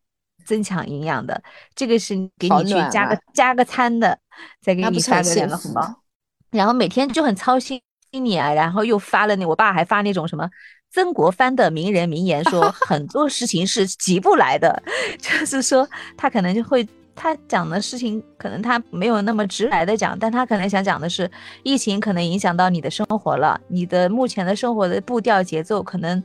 [0.45, 1.41] 增强营养的，
[1.75, 4.19] 这个是给你去加个加个餐的，
[4.61, 6.03] 再给你发个两个红包，
[6.51, 7.81] 然后每天就很操心。
[8.13, 10.49] 你啊，然后又发了那，我爸还发那种什么
[10.91, 14.83] 曾国藩的名人名言，说 很多事情是急不来的，
[15.19, 21.31] 就是说他可能就会他讲的事情，可能他没有那么直白的讲，但他可能想讲的是，
[21.63, 26.23] 疫情可能影响到你的生活了，你的目前的生活的步调节奏可能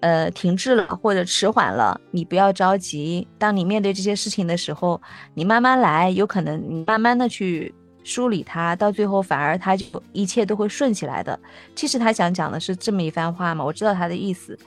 [0.00, 5.00] 呃停滞了或者迟缓了，你不要着急，当你面对这些事情的时候，
[5.34, 7.74] 你慢慢来，有可能你慢慢的去。
[8.02, 11.38] 梳理他，到最后反而他就一切都会顺起来的。
[11.74, 14.58] 其实他想讲的是这么一番话嘛，我知道他的意思。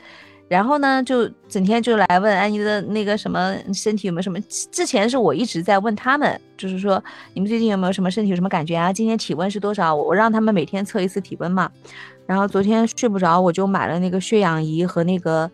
[0.50, 4.40] 然后呢，就整天就来问安妮的那个什么身体有没有什么。
[4.72, 8.94] 之前是我一直在问他们，就是说你们最近有没有什么身体有什么感觉啊？
[8.94, 9.96] 今天体温是多少？
[9.96, 11.72] 我让他们每天测一次体温嘛。
[12.28, 15.50] 然后昨天睡不着，我就买了那个血氧仪和那个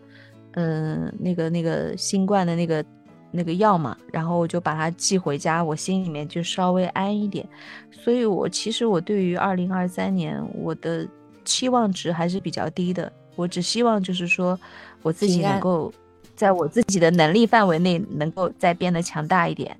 [0.52, 2.84] 嗯那个那个新冠的那个。
[3.30, 7.46] 那个药嘛，然后我就把它寄回家，我心里面就稍微安一点。
[7.90, 11.06] 所以，我其实我对于二零二三年我的
[11.44, 13.12] 期望值还是比较低的。
[13.36, 14.58] 我只希望就是说，
[15.02, 15.92] 我自己能够
[16.34, 19.76] 在我自己的能力范围内，能够再变得强大一点，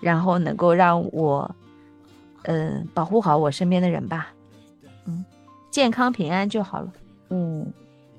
[0.00, 1.54] 然后能够让我，
[2.44, 4.32] 嗯，保护好我身边的人吧。
[5.06, 5.24] 嗯，
[5.70, 6.92] 健康平安就好了。
[7.30, 7.72] 嗯。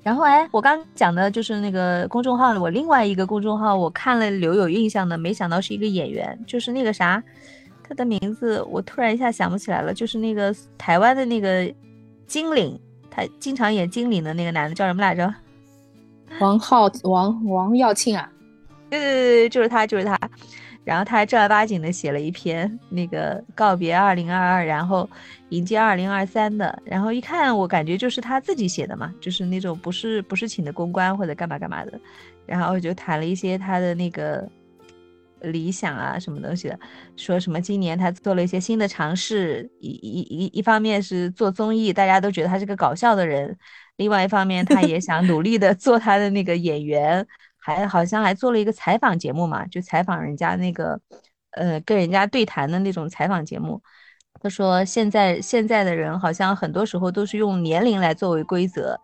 [0.06, 7.20] 然后哎，我刚讲的就是那个公众号，我另外一个公众号我看了留有印象的，没想到是一个演员，就是那个啥，
[7.82, 11.68] 他的名字我突然一下想不起来了，就是那个台湾的那个
[12.28, 12.78] 精灵，
[13.10, 15.34] 他经常演精灵的那个男的叫什么来着？
[16.38, 18.30] 王浩王王耀庆啊？
[18.88, 20.16] 对对对对，就是他，就是他。
[20.86, 25.10] 然后他还正儿八经的写了一篇那个告别二零二二，然后
[25.48, 26.80] 迎接二零二三的。
[26.84, 32.00] 然后一看，我感觉就是他自己写的嘛，就是那种不是不是请的公关或者干嘛干嘛的。
[32.46, 34.48] 然后就谈了一些他的那个
[35.40, 36.78] 理想啊，什么东西的，
[37.16, 43.52] 说什么今年他做了一些新的尝试，一一一一方面是做综艺，大家都觉得他是个搞笑的人；
[43.96, 47.26] 另外一方面，他也想努力的做他的那个演员。
[47.66, 51.00] 还好像还做了一个采访节目嘛，就采访人家那个，
[51.50, 53.82] 呃，跟人家对谈的那种采访节目。
[54.40, 58.96] 他说现在现在的人好像很多时候都是用年龄来作为规则，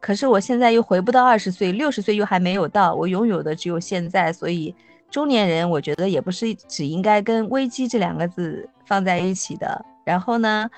[0.00, 4.74] 可是我现在又回不到二十岁，六十岁又还没有到，我拥有的只有现在，所以
[5.10, 9.84] 中年人我觉得也不是只应该跟危机这两个字放在一起的。
[10.06, 10.70] 然后呢，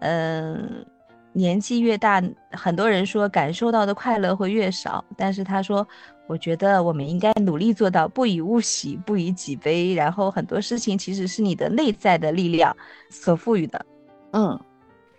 [0.00, 0.84] 嗯。
[1.32, 5.04] 年纪越大，很多人说感受到的快乐会越少。
[5.16, 5.86] 但是他说，
[6.30, 9.92] 我觉得我们应该努力做到不以物喜，不以己悲。
[9.94, 12.76] 然后很多事情其实是你的内在的力量
[13.08, 13.84] 所赋予的。
[14.30, 14.58] 嗯，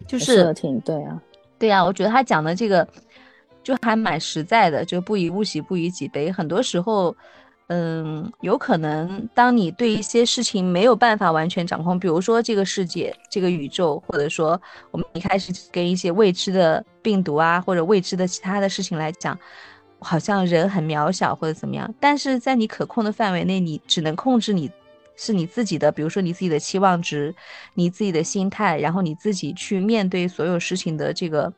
[0.08, 1.22] 就是挺对啊，
[1.60, 2.88] 对啊，我觉得他讲的这个
[3.62, 6.32] 就还蛮实在的，就不以物喜，不以己悲。
[6.32, 7.14] 很多时候。
[7.74, 19.40] 嗯，有可能，当你对一些事情没有办法完全掌控，比如说这个世界、这个宇宙，或者说我们一开始跟一些未知的病毒啊，或者未知的其他的事情来讲，
[20.02, 21.94] 好像人很渺小或者怎么样。
[22.00, 24.70] 但是在你可控的范围内，你只能控制你
[25.16, 27.34] 是你自己的，比如说你自己的期望值、
[27.74, 31.54] 你自己的心态，然后你自己去面对所有事情的这个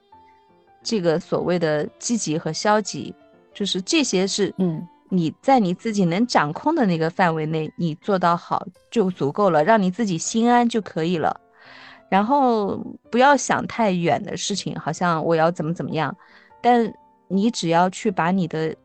[0.84, 3.16] 这个所谓的积极和消极，
[3.54, 4.88] 就是这些是嗯。
[5.10, 11.40] 你在你自己能掌控的那个范围内，你做到好就足够了，让你自己心安就可以了。
[12.10, 16.18] 然后不要想太远的事情，好像我要怎么怎么样。
[16.64, 16.92] 但
[17.34, 18.76] 你只要去把你的，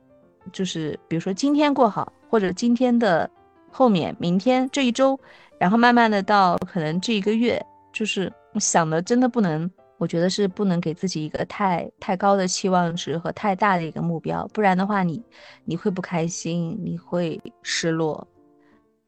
[0.53, 3.29] 就是比如说今天过好，或者今天的
[3.71, 5.19] 后面、明天这一周，
[5.59, 9.71] 然后慢慢的到可能这一个月，就是想的真的不能。
[9.99, 15.21] 我觉得是不能给自己一个太太高的期望值和太大的一个目标，不然的话，你
[15.65, 18.25] 你会不开心，你会失落。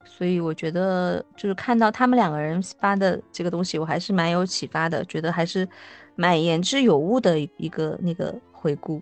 [0.05, 5.69] 所以我觉得，就是看到他们两个人发的这个东西，我还是蛮有启发的，觉得还是
[6.17, 9.01] 蛮言之有物的一个那个回顾。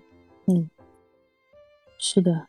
[0.49, 0.69] 嗯，
[1.99, 2.47] 是的。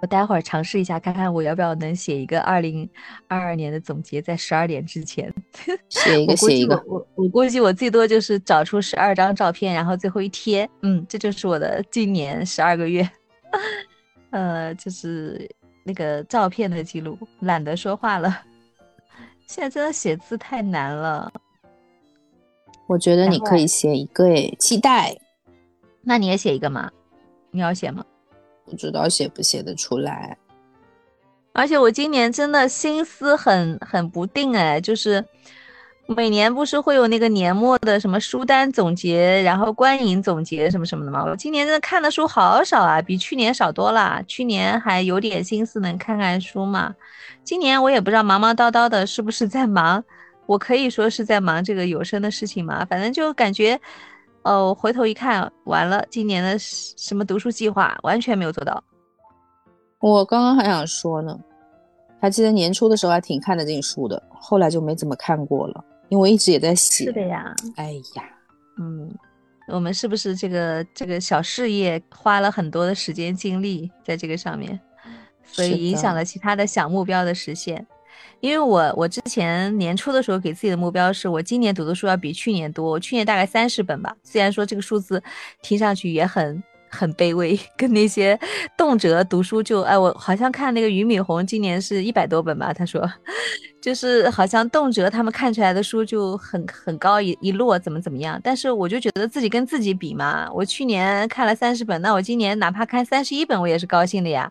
[0.00, 2.88] 我待会儿尝试一下，看看我要不要能写一个二零
[3.26, 5.32] 二二年的总结，在十二点之前
[5.88, 6.80] 写一个写一个。
[6.86, 10.70] 我我估计我最多就是找出十二张照片，然后最后一贴。
[10.82, 13.10] 嗯，这就是我的今年十二个月，
[14.30, 15.50] 呃，就是
[15.84, 17.18] 那个照片的记录。
[17.40, 18.42] 懒得说话了，
[19.48, 21.32] 现在真的写字太难了。
[22.86, 25.18] 我觉得你可以写一个，诶，期待。
[26.08, 26.90] 那你也写一个吗？
[27.50, 28.02] 你要写吗？
[28.64, 30.38] 不知道写不写得出来。
[31.52, 35.22] 而且我今年真的心思很很不定哎，就是
[36.06, 41.22] 每年不是会有那个年末的什么书单总结，然后观影总结什么什么的吗？
[41.26, 44.22] 我今年真的看的书好少啊，比去年少多了。
[44.26, 46.94] 去年还有点心思能看看书嘛，
[47.44, 50.02] 今年我也不知道忙忙叨叨的，是不是在忙？
[50.46, 53.78] 我可以说是在忙这个有声的事情嘛，反正就感觉，
[54.42, 58.82] 哦，回头一看，完了，今年的什么读书计划完全没有做到。
[60.00, 61.38] 我刚刚还想说呢，
[62.20, 67.06] 还记得年初的时候还挺看得进书的，后来就没怎么看过了，因为我一直也在写。
[67.06, 68.24] 是的呀，哎呀，
[68.78, 69.12] 嗯，
[69.66, 74.80] 我们是不是这个这个小事业花了很多的时间精力在这个上面，
[75.44, 77.86] 所以影响了其他的小目标的实现？
[78.40, 84.14] 因为我我之前年初的时候给自己的目标是我今年读的书要比去年多，我去年大概三十本吧。
[84.22, 85.22] 虽然说这个数字
[85.62, 88.38] 听上去也很很卑微， 跟那些
[88.76, 93.08] 动辄读书就哎，我好像看那个俞敏洪今年是一百多本吧，他说
[93.82, 98.40] 就是好像动辄他们看出来的书就很很高一一摞怎么怎么样。
[98.42, 104.50] 但是我就觉得自己跟自己比嘛，我去年看了三十本，那我今年哪怕看三十一本，我也是高兴的呀。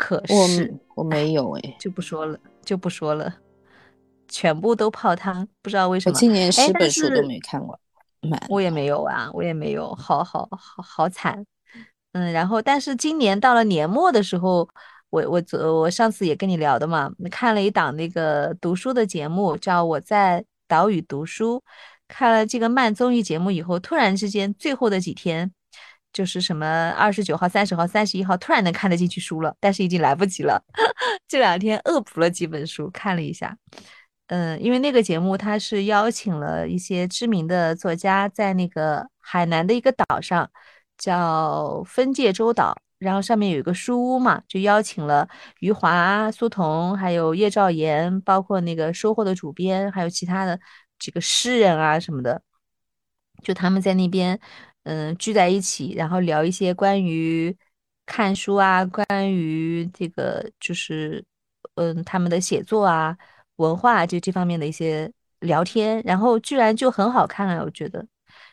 [0.00, 2.40] 可是我没有哎，就不说了。
[2.64, 3.34] 就不说了，
[4.28, 6.14] 全部都泡汤，不知道为什么。
[6.14, 7.78] 我今年十本书都没看过，
[8.48, 11.44] 我也没有啊，我也没有，好好好好惨。
[12.12, 14.66] 嗯，然后但是今年到了年末的时候，
[15.10, 21.62] 我我昨我上次也跟你聊的嘛，看了一档那个读书的节目，叫我在岛屿读书。
[22.08, 25.52] 看了这个慢综艺节目以后，突然之间最后的几天。
[26.12, 30.60] 就是什么二十九号、三十号、三十一号，突然能看得进去书了，但是已经来不及了。
[31.28, 33.56] 这两天恶补了几本书，看了一下。
[34.26, 40.50] 嗯，因为那个节目他是邀请了一些知名的作家，在那个海南的一个岛上，
[40.98, 45.28] 叫分界洲岛，然后上面有一个书屋嘛，就邀请了
[45.60, 50.58] 余华、苏童，还有叶兆言，包括那个收获的主编，还有其他的
[50.98, 52.42] 几个诗人啊什么的，
[53.42, 54.38] 就他们在那边。
[54.84, 57.54] 嗯，聚在一起，然后聊一些关于
[58.06, 61.24] 看书啊，关于这个就是
[61.74, 63.16] 嗯他们的写作啊、
[63.56, 67.62] 文化就这方面的一些聊天，然后居然就很好看啊！
[67.62, 68.06] 我觉得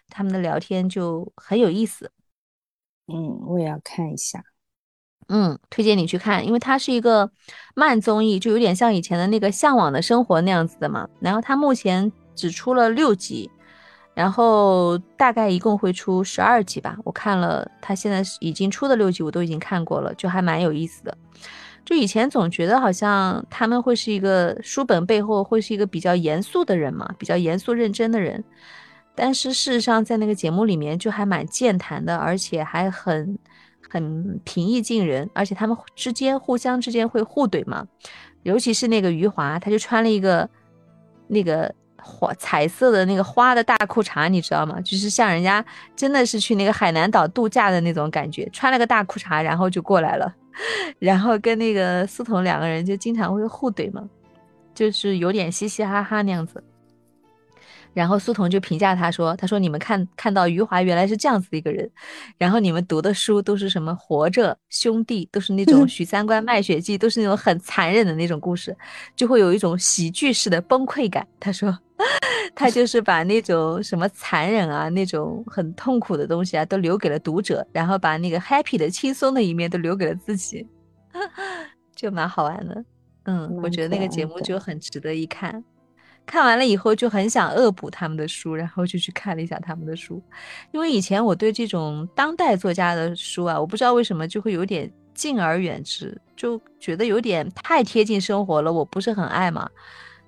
[0.10, 2.12] 他们的聊天就很有意思。
[3.08, 4.44] 嗯，我也要看一下。
[5.30, 7.30] 嗯，推荐你去看，因为它是一个
[7.74, 11.08] 慢综艺，就有点像以前的那个《向往的生活》那样子的嘛。
[11.20, 13.50] 然后它目前只出了六集。
[14.18, 21.16] 然后大概一共会出十二集吧，我看了他现在已经出的六集，我都已经看过了，就还蛮有意思的。
[21.86, 28.44] 就以前总觉得好像他们会是一个书本背后会是一个比较严肃的人嘛，比较严肃认真的人，
[29.14, 33.38] 但是事实上在那个节目里面就还蛮健谈的，而且还很
[33.88, 37.86] 很平易近人，而且他们之间互相之间会互怼嘛，
[38.42, 40.50] 尤其是那个余华，他就穿了一个
[41.28, 41.72] 那个。
[42.02, 44.80] 花彩色的那个花的大裤衩，你知道吗？
[44.82, 45.64] 就是像人家
[45.96, 50.34] 真的是去那个海南岛度假的那种感觉，穿了个大裤衩，然后就过来了，
[51.00, 54.08] 然后跟那个思彤两个人就经常会互怼嘛，
[54.74, 56.64] 就是有点嘻嘻哈哈那样子。
[57.98, 61.90] 然后苏童就评价他说：“他说你们看看到余华原来是这样子的一个人，
[62.38, 68.78] 然后你们读的书都是什么活着兄弟，都是那种 许三观卖血记，都是那种很残忍的那种故事，
[69.16, 71.76] 就会有一种喜剧式的崩溃感。”他说。
[72.54, 80.68] 他就是把那种什么残忍啊、那种很痛苦的东西啊，都留给了读者，然后把那个 happy 的、轻松的一面都留给了自己，
[81.96, 82.86] 就蛮好玩的。
[83.24, 85.64] 嗯，我觉得那个节目就很值得一看。
[86.28, 90.22] 看完了以后就很想恶补他们的书，然后就去看了一下他们的书。
[90.72, 99.68] 因为以前我对这种当代作家的书啊，我不知道为什么就会有点敬而远之，就觉得有点太贴近生活了，我不是很爱嘛。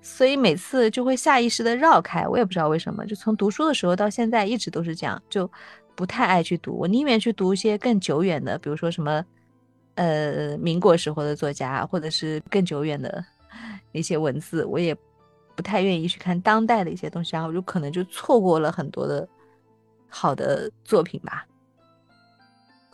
[0.01, 3.05] 所以每次就会下意识的绕开，我也不知道为什么。
[3.05, 5.51] 就从读书的时候到现在一直都是这样，就
[5.93, 6.73] 不太爱去读。
[6.77, 9.21] 我宁愿去读一些更久远的，比如说什么，
[9.95, 13.21] 呃，民国时候的作家，或者是更久远的
[13.91, 14.63] 一些文字。
[14.63, 14.95] 我也
[15.59, 19.27] 不太愿意去看当代的一些东西，然后就可能就错过了很多的
[20.07, 21.45] 好的作品吧。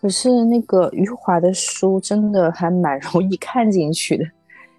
[0.02, 4.26] 可是那个余华的书真的还蛮容易看进去的。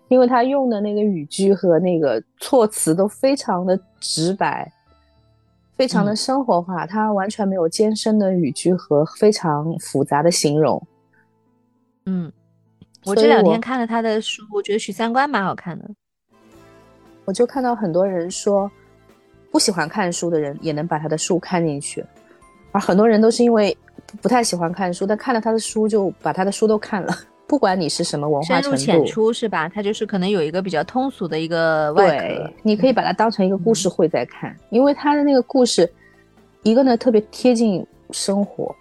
[0.09, 4.73] 因为他用的那个语句和那个措辞都非常的直白，
[5.77, 10.85] 非常的生活化，他完全没有艰深的语句和非常复杂的形容。
[12.07, 12.33] 嗯，
[13.05, 15.89] 我这两天看了他的书，我觉得许三观蛮好看的。
[17.27, 18.71] 我就看到很多人说，
[19.51, 22.03] 不喜欢看书的人也能把他的书看进去，
[22.73, 23.77] 而很多人都是因为
[24.23, 27.13] 不太喜欢看书，但看了他的书就把他的书都看了，
[27.47, 29.69] 不管你是什么文化程深入浅，出是吧？
[29.69, 35.91] 它就是可能有一个比较通俗的一个外对壳，，你可以把它当成一个故事会在看，因为他的那个故事，
[36.63, 38.75] 一个呢特别贴近生活，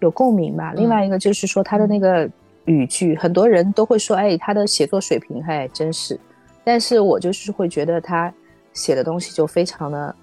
[0.00, 2.28] 有共鸣吧；另外一个就是说他的那个
[2.64, 6.18] 语句，很多人都会说，哎，他的写作水平还真是，
[6.64, 8.32] 但是我就是会觉得他
[8.72, 10.16] 写的东西就非常的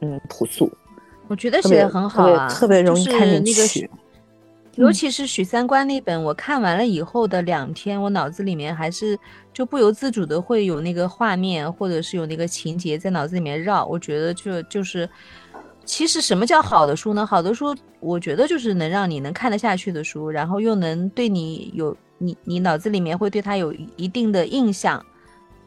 [0.00, 0.70] 嗯朴素，
[1.28, 3.90] 我觉得写的很好啊，特别容易就是看进那个去。
[4.76, 9.16] 尤其是许三观那本，我看完了以后的两天，我脑子里面还是
[9.52, 13.86] 就不由自主的会有那个画面，或者是有那个情节在脑子里面绕。
[13.86, 15.08] 我觉得就就是，
[15.84, 17.24] 其实什么叫好的书呢？
[17.24, 25.00] 好的书，我觉得就是能让你能看得下去的书，然后又能对你有你你脑子里面会对它有一定的印象，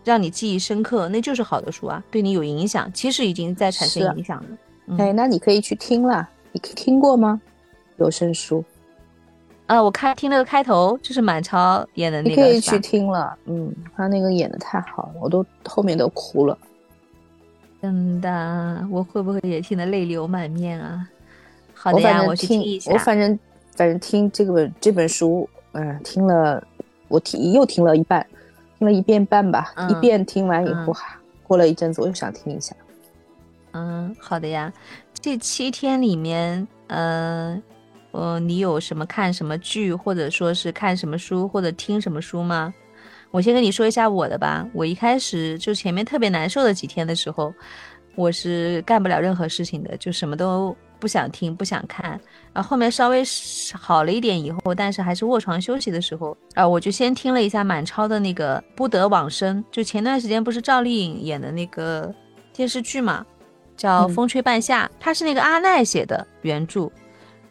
[0.07, 4.47] 让你记忆深刻，那就是好的书啊，对你有影响，其实已经在产生影响了。
[4.87, 7.41] 嗯哎，那你可以去听了，你听过吗？
[7.97, 8.63] 有声书，
[9.65, 13.37] 啊，我看听那个开头，就是满超演的那个，你可以去听了。
[13.47, 16.57] 嗯，他那个演的太好了，我都后面都哭了。
[17.81, 21.05] 真的，我会不会也听得泪流满面啊？
[21.73, 22.93] 好的呀，我听一，下。
[22.93, 23.37] 我反正
[23.75, 26.65] 反正听这本这本书，嗯、听了
[27.09, 28.25] 我听又听了一半，
[28.77, 29.73] 听了一遍半吧。
[29.89, 30.95] 一嗯遍听完以后，
[31.43, 32.75] 过了一阵子我又想听一下。
[33.71, 34.71] 嗯，好的呀。
[35.19, 37.61] 这七天里面，嗯、
[38.11, 42.73] 呃，你有什么看什么剧，或者说是看什么书，或者听什么书吗？
[43.31, 44.65] 我先跟你说一下我的吧。
[44.73, 47.53] 我一开始就前面特别难受的几天的时候，
[48.15, 52.19] 我是干不了任何事情的，就什么都不想听、不想看。
[52.53, 53.23] 然后后面稍微
[53.73, 62.13] 好了一点以后，但是还是卧床休息的时候啊，我就先听了一下满超的那个《不得往生》，就前段时间不是赵丽颖演的那个
[62.51, 63.25] 电视剧嘛，
[63.75, 66.89] 叫《嗯风吹半夏》，他是那个阿奈写的原著，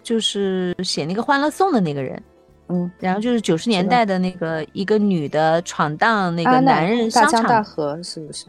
[0.03, 2.21] 就是写那个《欢乐颂》的那个人。
[2.69, 8.47] 嗯，然后就是九十年代的那个一个女的闯荡那个男人大江大商场，河是不是？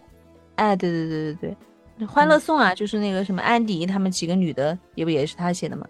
[0.55, 1.51] 哎，对对对对对，
[2.05, 5.87] 《欢乐颂》啊，就是那个什么安迪他们几个女的，也不也是他写的嘛。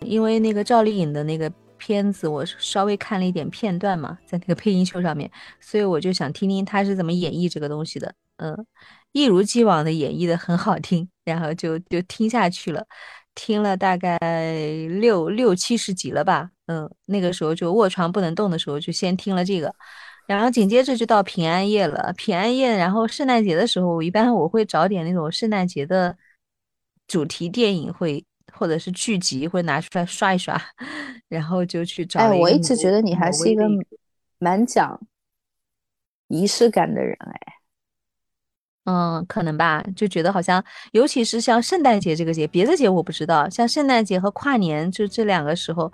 [0.00, 8.14] 因为那个赵丽颖的那个片子，我稍微看了一点片段嘛，在那个配音秀上面，所以我就想听听他是怎么演绎这个东西的。
[8.38, 8.66] 嗯，
[9.12, 12.84] 一如既往的演绎的很好听，然后就就听下去了，
[13.34, 14.18] 听了大概
[14.88, 16.50] 六六七十集了吧。
[16.66, 19.72] 嗯，那个时候就卧床不能动的时候，就先听了这个。
[20.26, 26.16] 然后紧接着就到平安夜了，平安夜，然后圣诞节的时候，我一般我会找点那种圣诞节的
[27.06, 30.60] 主题电影会，或者是剧集会拿出来刷一刷，
[31.28, 33.64] 然后就去找哎，我一直觉得你还是一个
[34.38, 35.00] 蛮讲
[36.28, 37.40] 仪式感的人哎。
[38.86, 40.62] 嗯，可能吧，就觉得好像，
[40.92, 45.90] 尤其是像圣诞节这个节，别的节我不知道，像圣诞节和跨年，就这两个时候，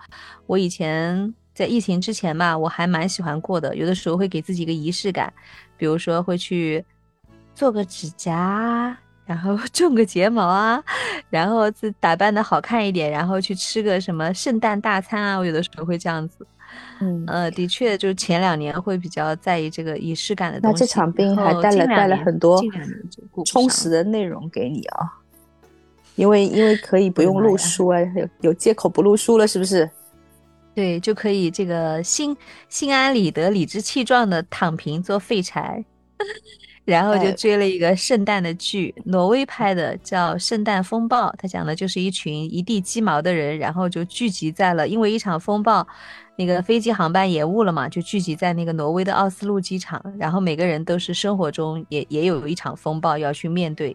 [0.47, 5.31] 我以前在疫情之前吧，我还蛮喜欢过的，有的时候会给自己一个仪式感，
[5.77, 6.83] 比如说会去
[7.55, 8.97] 做个指甲，
[9.27, 10.83] 然后 种个睫毛啊，
[11.29, 16.47] 然后自打扮的好看一点，然后去吃个什么圣诞大餐啊，我有的时候会这样子。
[17.01, 20.87] 嗯，呃，的确，就前两年会比较在意这个仪式感的那东西。
[20.87, 22.59] 这场病还带了带了很多
[23.45, 25.13] 充实的内容给你啊，
[26.15, 29.91] 因为因为可以不用录书啊，有有借口不录书了，是不是？
[30.81, 32.35] 对，就可以这个心
[32.71, 35.85] 心安理得、理直气壮的躺平做废柴，
[36.87, 45.87] 然后就哎追了一个圣诞的剧，挪威拍的，叫《圣诞风暴》，它讲的就是一群一地鸡毛的人，然后就聚集在了，因为一场风暴，
[46.39, 53.95] 那个飞机航班延误了嘛，就聚集在那个挪威的奥斯陆机场，然后每个人都是生活中也也有一场风暴要去面对。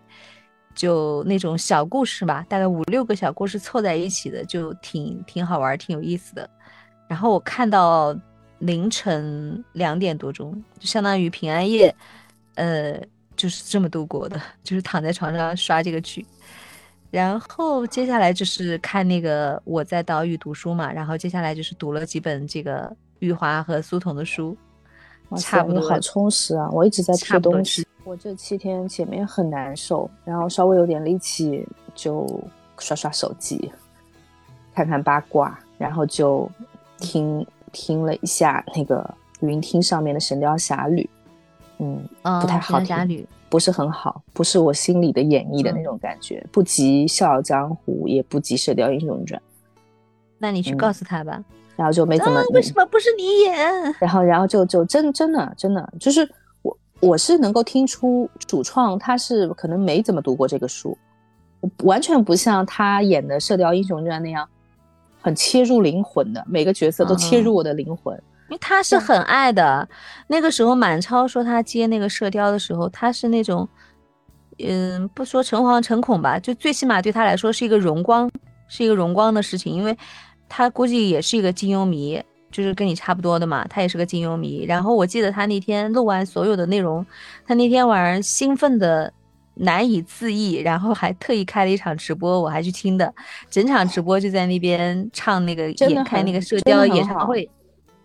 [0.75, 6.47] 就那种小故事吧，大概五六个小故事凑在一起的，就挺挺好玩，挺有意思的。
[7.07, 8.15] 然后我看到
[8.59, 11.93] 凌晨两点多钟，就相当于平安夜，
[12.55, 12.99] 呃，
[13.35, 16.25] 就是这么度过的，就是躺在床上刷这个剧。
[17.11, 24.57] 然后接下来就是看那个我在岛屿读书嘛，然后接下来就是读了几本这个玉华和苏童的书，
[25.29, 26.69] 哇差不多好充实啊！
[26.71, 32.27] 我一直在差不多是贴东西，我这七天前面很难受，然后稍微有点力气就
[32.79, 33.71] 刷刷手机，
[34.73, 36.49] 看看八卦，然后就
[36.99, 39.07] 听听了一下那个
[39.41, 41.01] 云听上面的《神雕侠侣》，
[41.79, 49.39] 嗯，嗯，不太好侠听侣，不是很好，不是我心里的演绎的那嗯种感觉，不及《笑傲江湖》，也不及《射雕英雄传》，
[50.37, 51.43] 那你去嗯告诉他吧。
[51.77, 53.53] 然后就没怎么、啊，为什么不是你演？
[53.99, 56.25] 然后，然后就就真真的真的就是
[56.61, 60.97] 我我是能够听出主创他是可能没怎么读过这个书，
[61.83, 64.47] 完全不像他演的《射雕英雄传》那样，
[65.25, 68.15] 很切入灵魂的，每个角色都切入我的灵魂。
[68.47, 69.89] 因为他是很爱的。
[70.27, 73.67] 那个时候满超说他接那个射雕的时候，他是那种，
[74.59, 78.29] 嗯，不说诚惶诚恐吧，就最起码对他来说是一个荣光，
[78.67, 79.97] 是一个荣光的事情，因为
[80.47, 82.21] 他估计也是一个金庸迷，
[82.51, 84.63] 就是跟你差不多的嘛，他也是个金庸迷。
[84.63, 87.03] 然后我记得他那天录完所有的内容，
[87.47, 89.11] 他那天晚上兴奋的
[89.55, 93.13] 难以自抑，然后还特意开了一场直播，我还去听的，
[93.49, 97.49] 整场直播就在那边唱那个演开那个射真的很雕演唱会。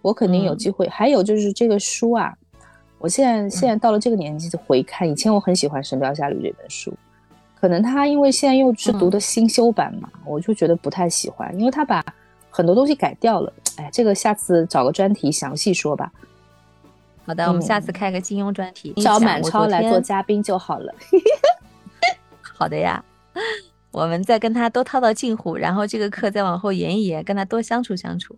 [0.03, 0.89] 我肯定有嗯机会。
[0.89, 2.33] 还有就是这个书啊，
[2.99, 6.93] 我现在现在到了这个年纪回看，以前我很喜欢《神雕侠侣》这本书，
[7.61, 12.03] 可能他因为现在又是读的新修版嘛，我就觉得不太喜欢，因为他把
[12.49, 13.53] 很多东西改掉了。
[13.77, 16.11] 哎，这个下次找个专题详细说吧，
[17.31, 17.95] 好的，我们下次嗯。
[17.95, 20.93] 开个金庸专题，找满超来做嘉宾就好了。
[22.43, 23.05] 好的呀，
[23.93, 28.37] 我们再跟他多套套近乎，然后这个课再往后延一延，跟他多相处相处。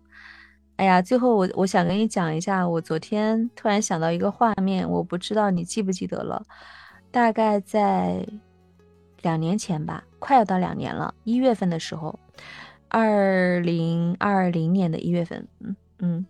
[0.75, 6.43] 哎呀，最后我我想跟你讲一下，我昨天突然想到一个画面，我不知道你记不记得了，
[7.09, 8.23] 大概在
[9.23, 12.19] 两年前吧，快要到两年了，一月份的时候，
[12.89, 16.25] 二零二零年的一月份，嗯嗯，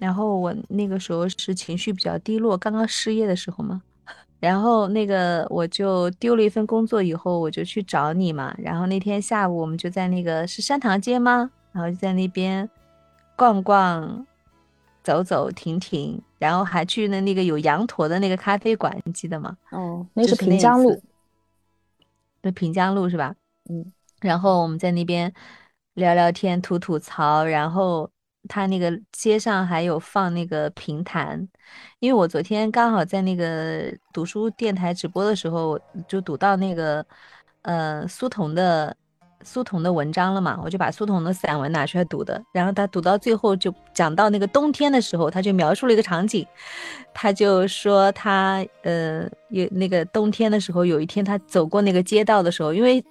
[0.00, 3.82] 然后我那个时候是情绪比较低落，刚刚失业的时候嘛，
[4.40, 8.54] 然后那个我就丢了一份工作以后，我就去找你嘛。
[8.56, 11.50] 然后那天下午我们就在那个是山塘街吗？
[11.72, 12.68] 然后就在那边
[13.36, 14.26] 逛逛、
[15.04, 19.56] 走走停停，然后还去了那个有羊驼的那个咖啡馆，你记得吗？
[19.70, 21.02] 哦，那就是平江路，
[22.40, 23.34] 那平江路是吧？
[23.68, 23.92] 嗯，
[24.22, 25.30] 然后我们在那边
[25.92, 28.10] 聊聊天、吐吐槽，然后
[28.48, 31.48] 他那个街上还有放那个评弹，
[31.98, 35.78] 因为我昨天刚好在那个读书电台直播的时候，
[36.08, 37.04] 就读到那个
[37.62, 38.96] 呃苏童的
[39.42, 46.46] 苏童的文章了嘛，我就把苏童的散文拿出来读的，然后他读到最后就讲到那个冬天的时候，他就描述了一个场景，
[47.14, 53.02] 他就说他呃有那个冬天的时候，有一天他走过那个街道的时候，因为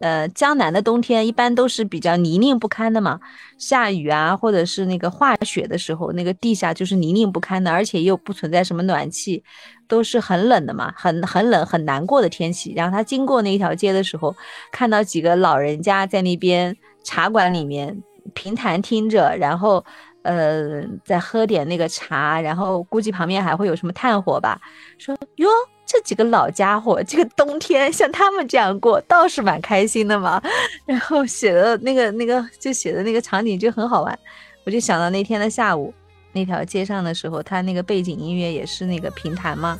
[0.00, 3.18] 呃江南的冬天一般都是比较泥泞不堪的嘛，
[3.58, 9.42] 下雨啊或者是那个化雪的时候，那个地下就是泥泞不堪的，而且又不存在什么暖气，
[9.88, 12.74] 都是很冷的嘛，很很冷很难过的天气。
[12.76, 14.34] 然后他经过那一条街的时候，
[14.70, 18.02] 看到几个老人家在那边茶馆里面
[18.34, 19.82] 平弹听着，然后
[20.22, 24.60] 呃再喝点那个茶，然后估计旁边还会有什么炭火吧。
[24.98, 25.48] 说哟，
[25.86, 30.42] 这几个老家伙，这个冬天 像他们这样过，倒是蛮开心的嘛。
[30.84, 34.18] 然后写的那个那个就写的那个场景就很好玩，
[34.64, 35.94] 我就想到那天的下午，
[36.32, 39.78] 那条街上的时候，他那个背景音乐也是那个评弹嘛。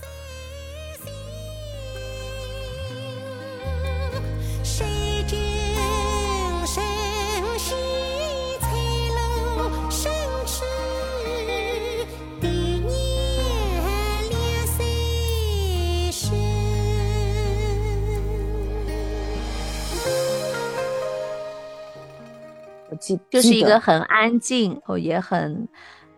[23.30, 25.68] 就是一个很安静，哦，也很，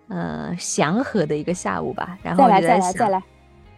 [0.08, 2.18] 呃，祥和的一个下午吧。
[2.22, 3.22] 然后再来再我就在想，来再来，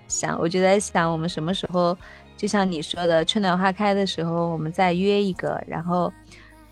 [0.08, 1.96] 想，我就在想，我们什么时候，
[2.36, 6.12] 就像你说的，春暖花开的时候，我们再约一个，然后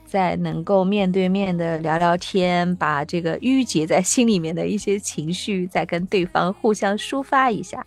[0.04, 7.84] 再能够面对面的聊聊天，把这个郁结在心里面的一些情绪，再跟对方互相抒发一下。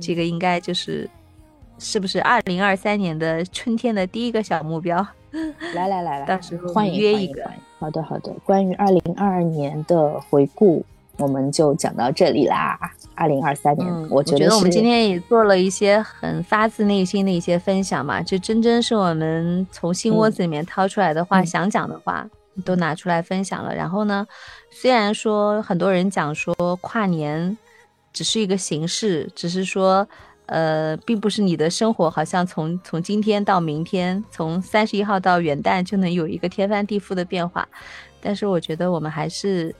[0.00, 1.08] 这个应该就是，
[1.78, 5.06] 是不是二零二三年的春天的第一个小目标？
[5.74, 7.42] 来来来来，到时候欢迎约一个
[7.78, 10.84] 好的好的，关于二零二二年的回顾，
[11.18, 12.78] 我们就讲到这里啦。
[13.14, 22.28] 二零二三年，嗯，我觉得我们今天也做了一些很发自内心的一些分享嘛，这真真是我们从心窝子里面掏出来的话，嗯想讲的话
[22.64, 23.74] 都拿出来分享了。
[23.74, 24.26] 然后呢，
[24.70, 27.56] 虽然说很多人讲说跨年
[28.12, 30.06] 只是一个形式，只是说。
[30.46, 37.68] 呃，并不是你的生活好像从从今天到明天，从三十一号到元旦就能有一个天翻地覆的变化，
[38.20, 39.74] 但是我觉得我们还是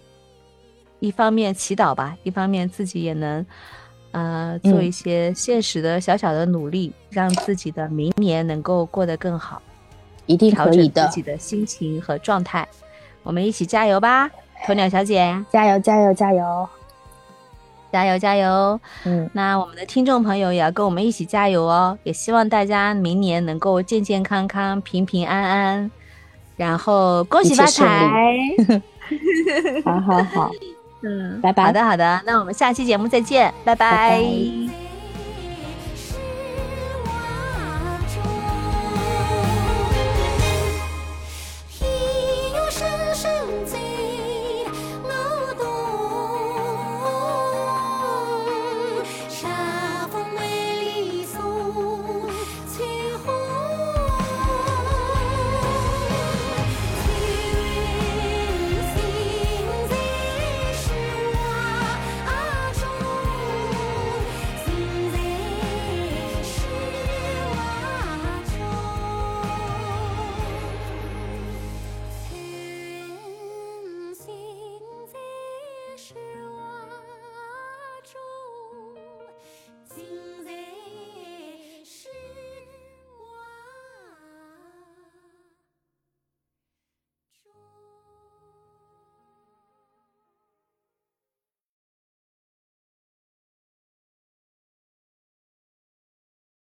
[0.99, 3.47] 一方面祈祷吧，一方面自己也能，
[4.11, 9.62] 呃，做嗯一些现实的小小的努力，让自己的明年能够过得更好，
[10.27, 12.67] 一定调可以的整自，己的心情和状态。
[13.23, 14.29] 我们一起加油吧，
[14.67, 16.69] 鸵鸟小姐，加油加油加油！
[17.93, 18.78] 加油加油！
[19.05, 25.91] 嗯，那我们的听众朋友也要跟我们一起加油哦，也希望大家明年能够健健康康、平平安安，
[26.57, 28.11] 然后恭喜发财。
[29.84, 30.51] 好好好，
[31.03, 31.64] 嗯，拜拜。
[31.64, 33.74] 好的好的，那我们下期节目再见，拜。
[33.74, 34.86] 拜拜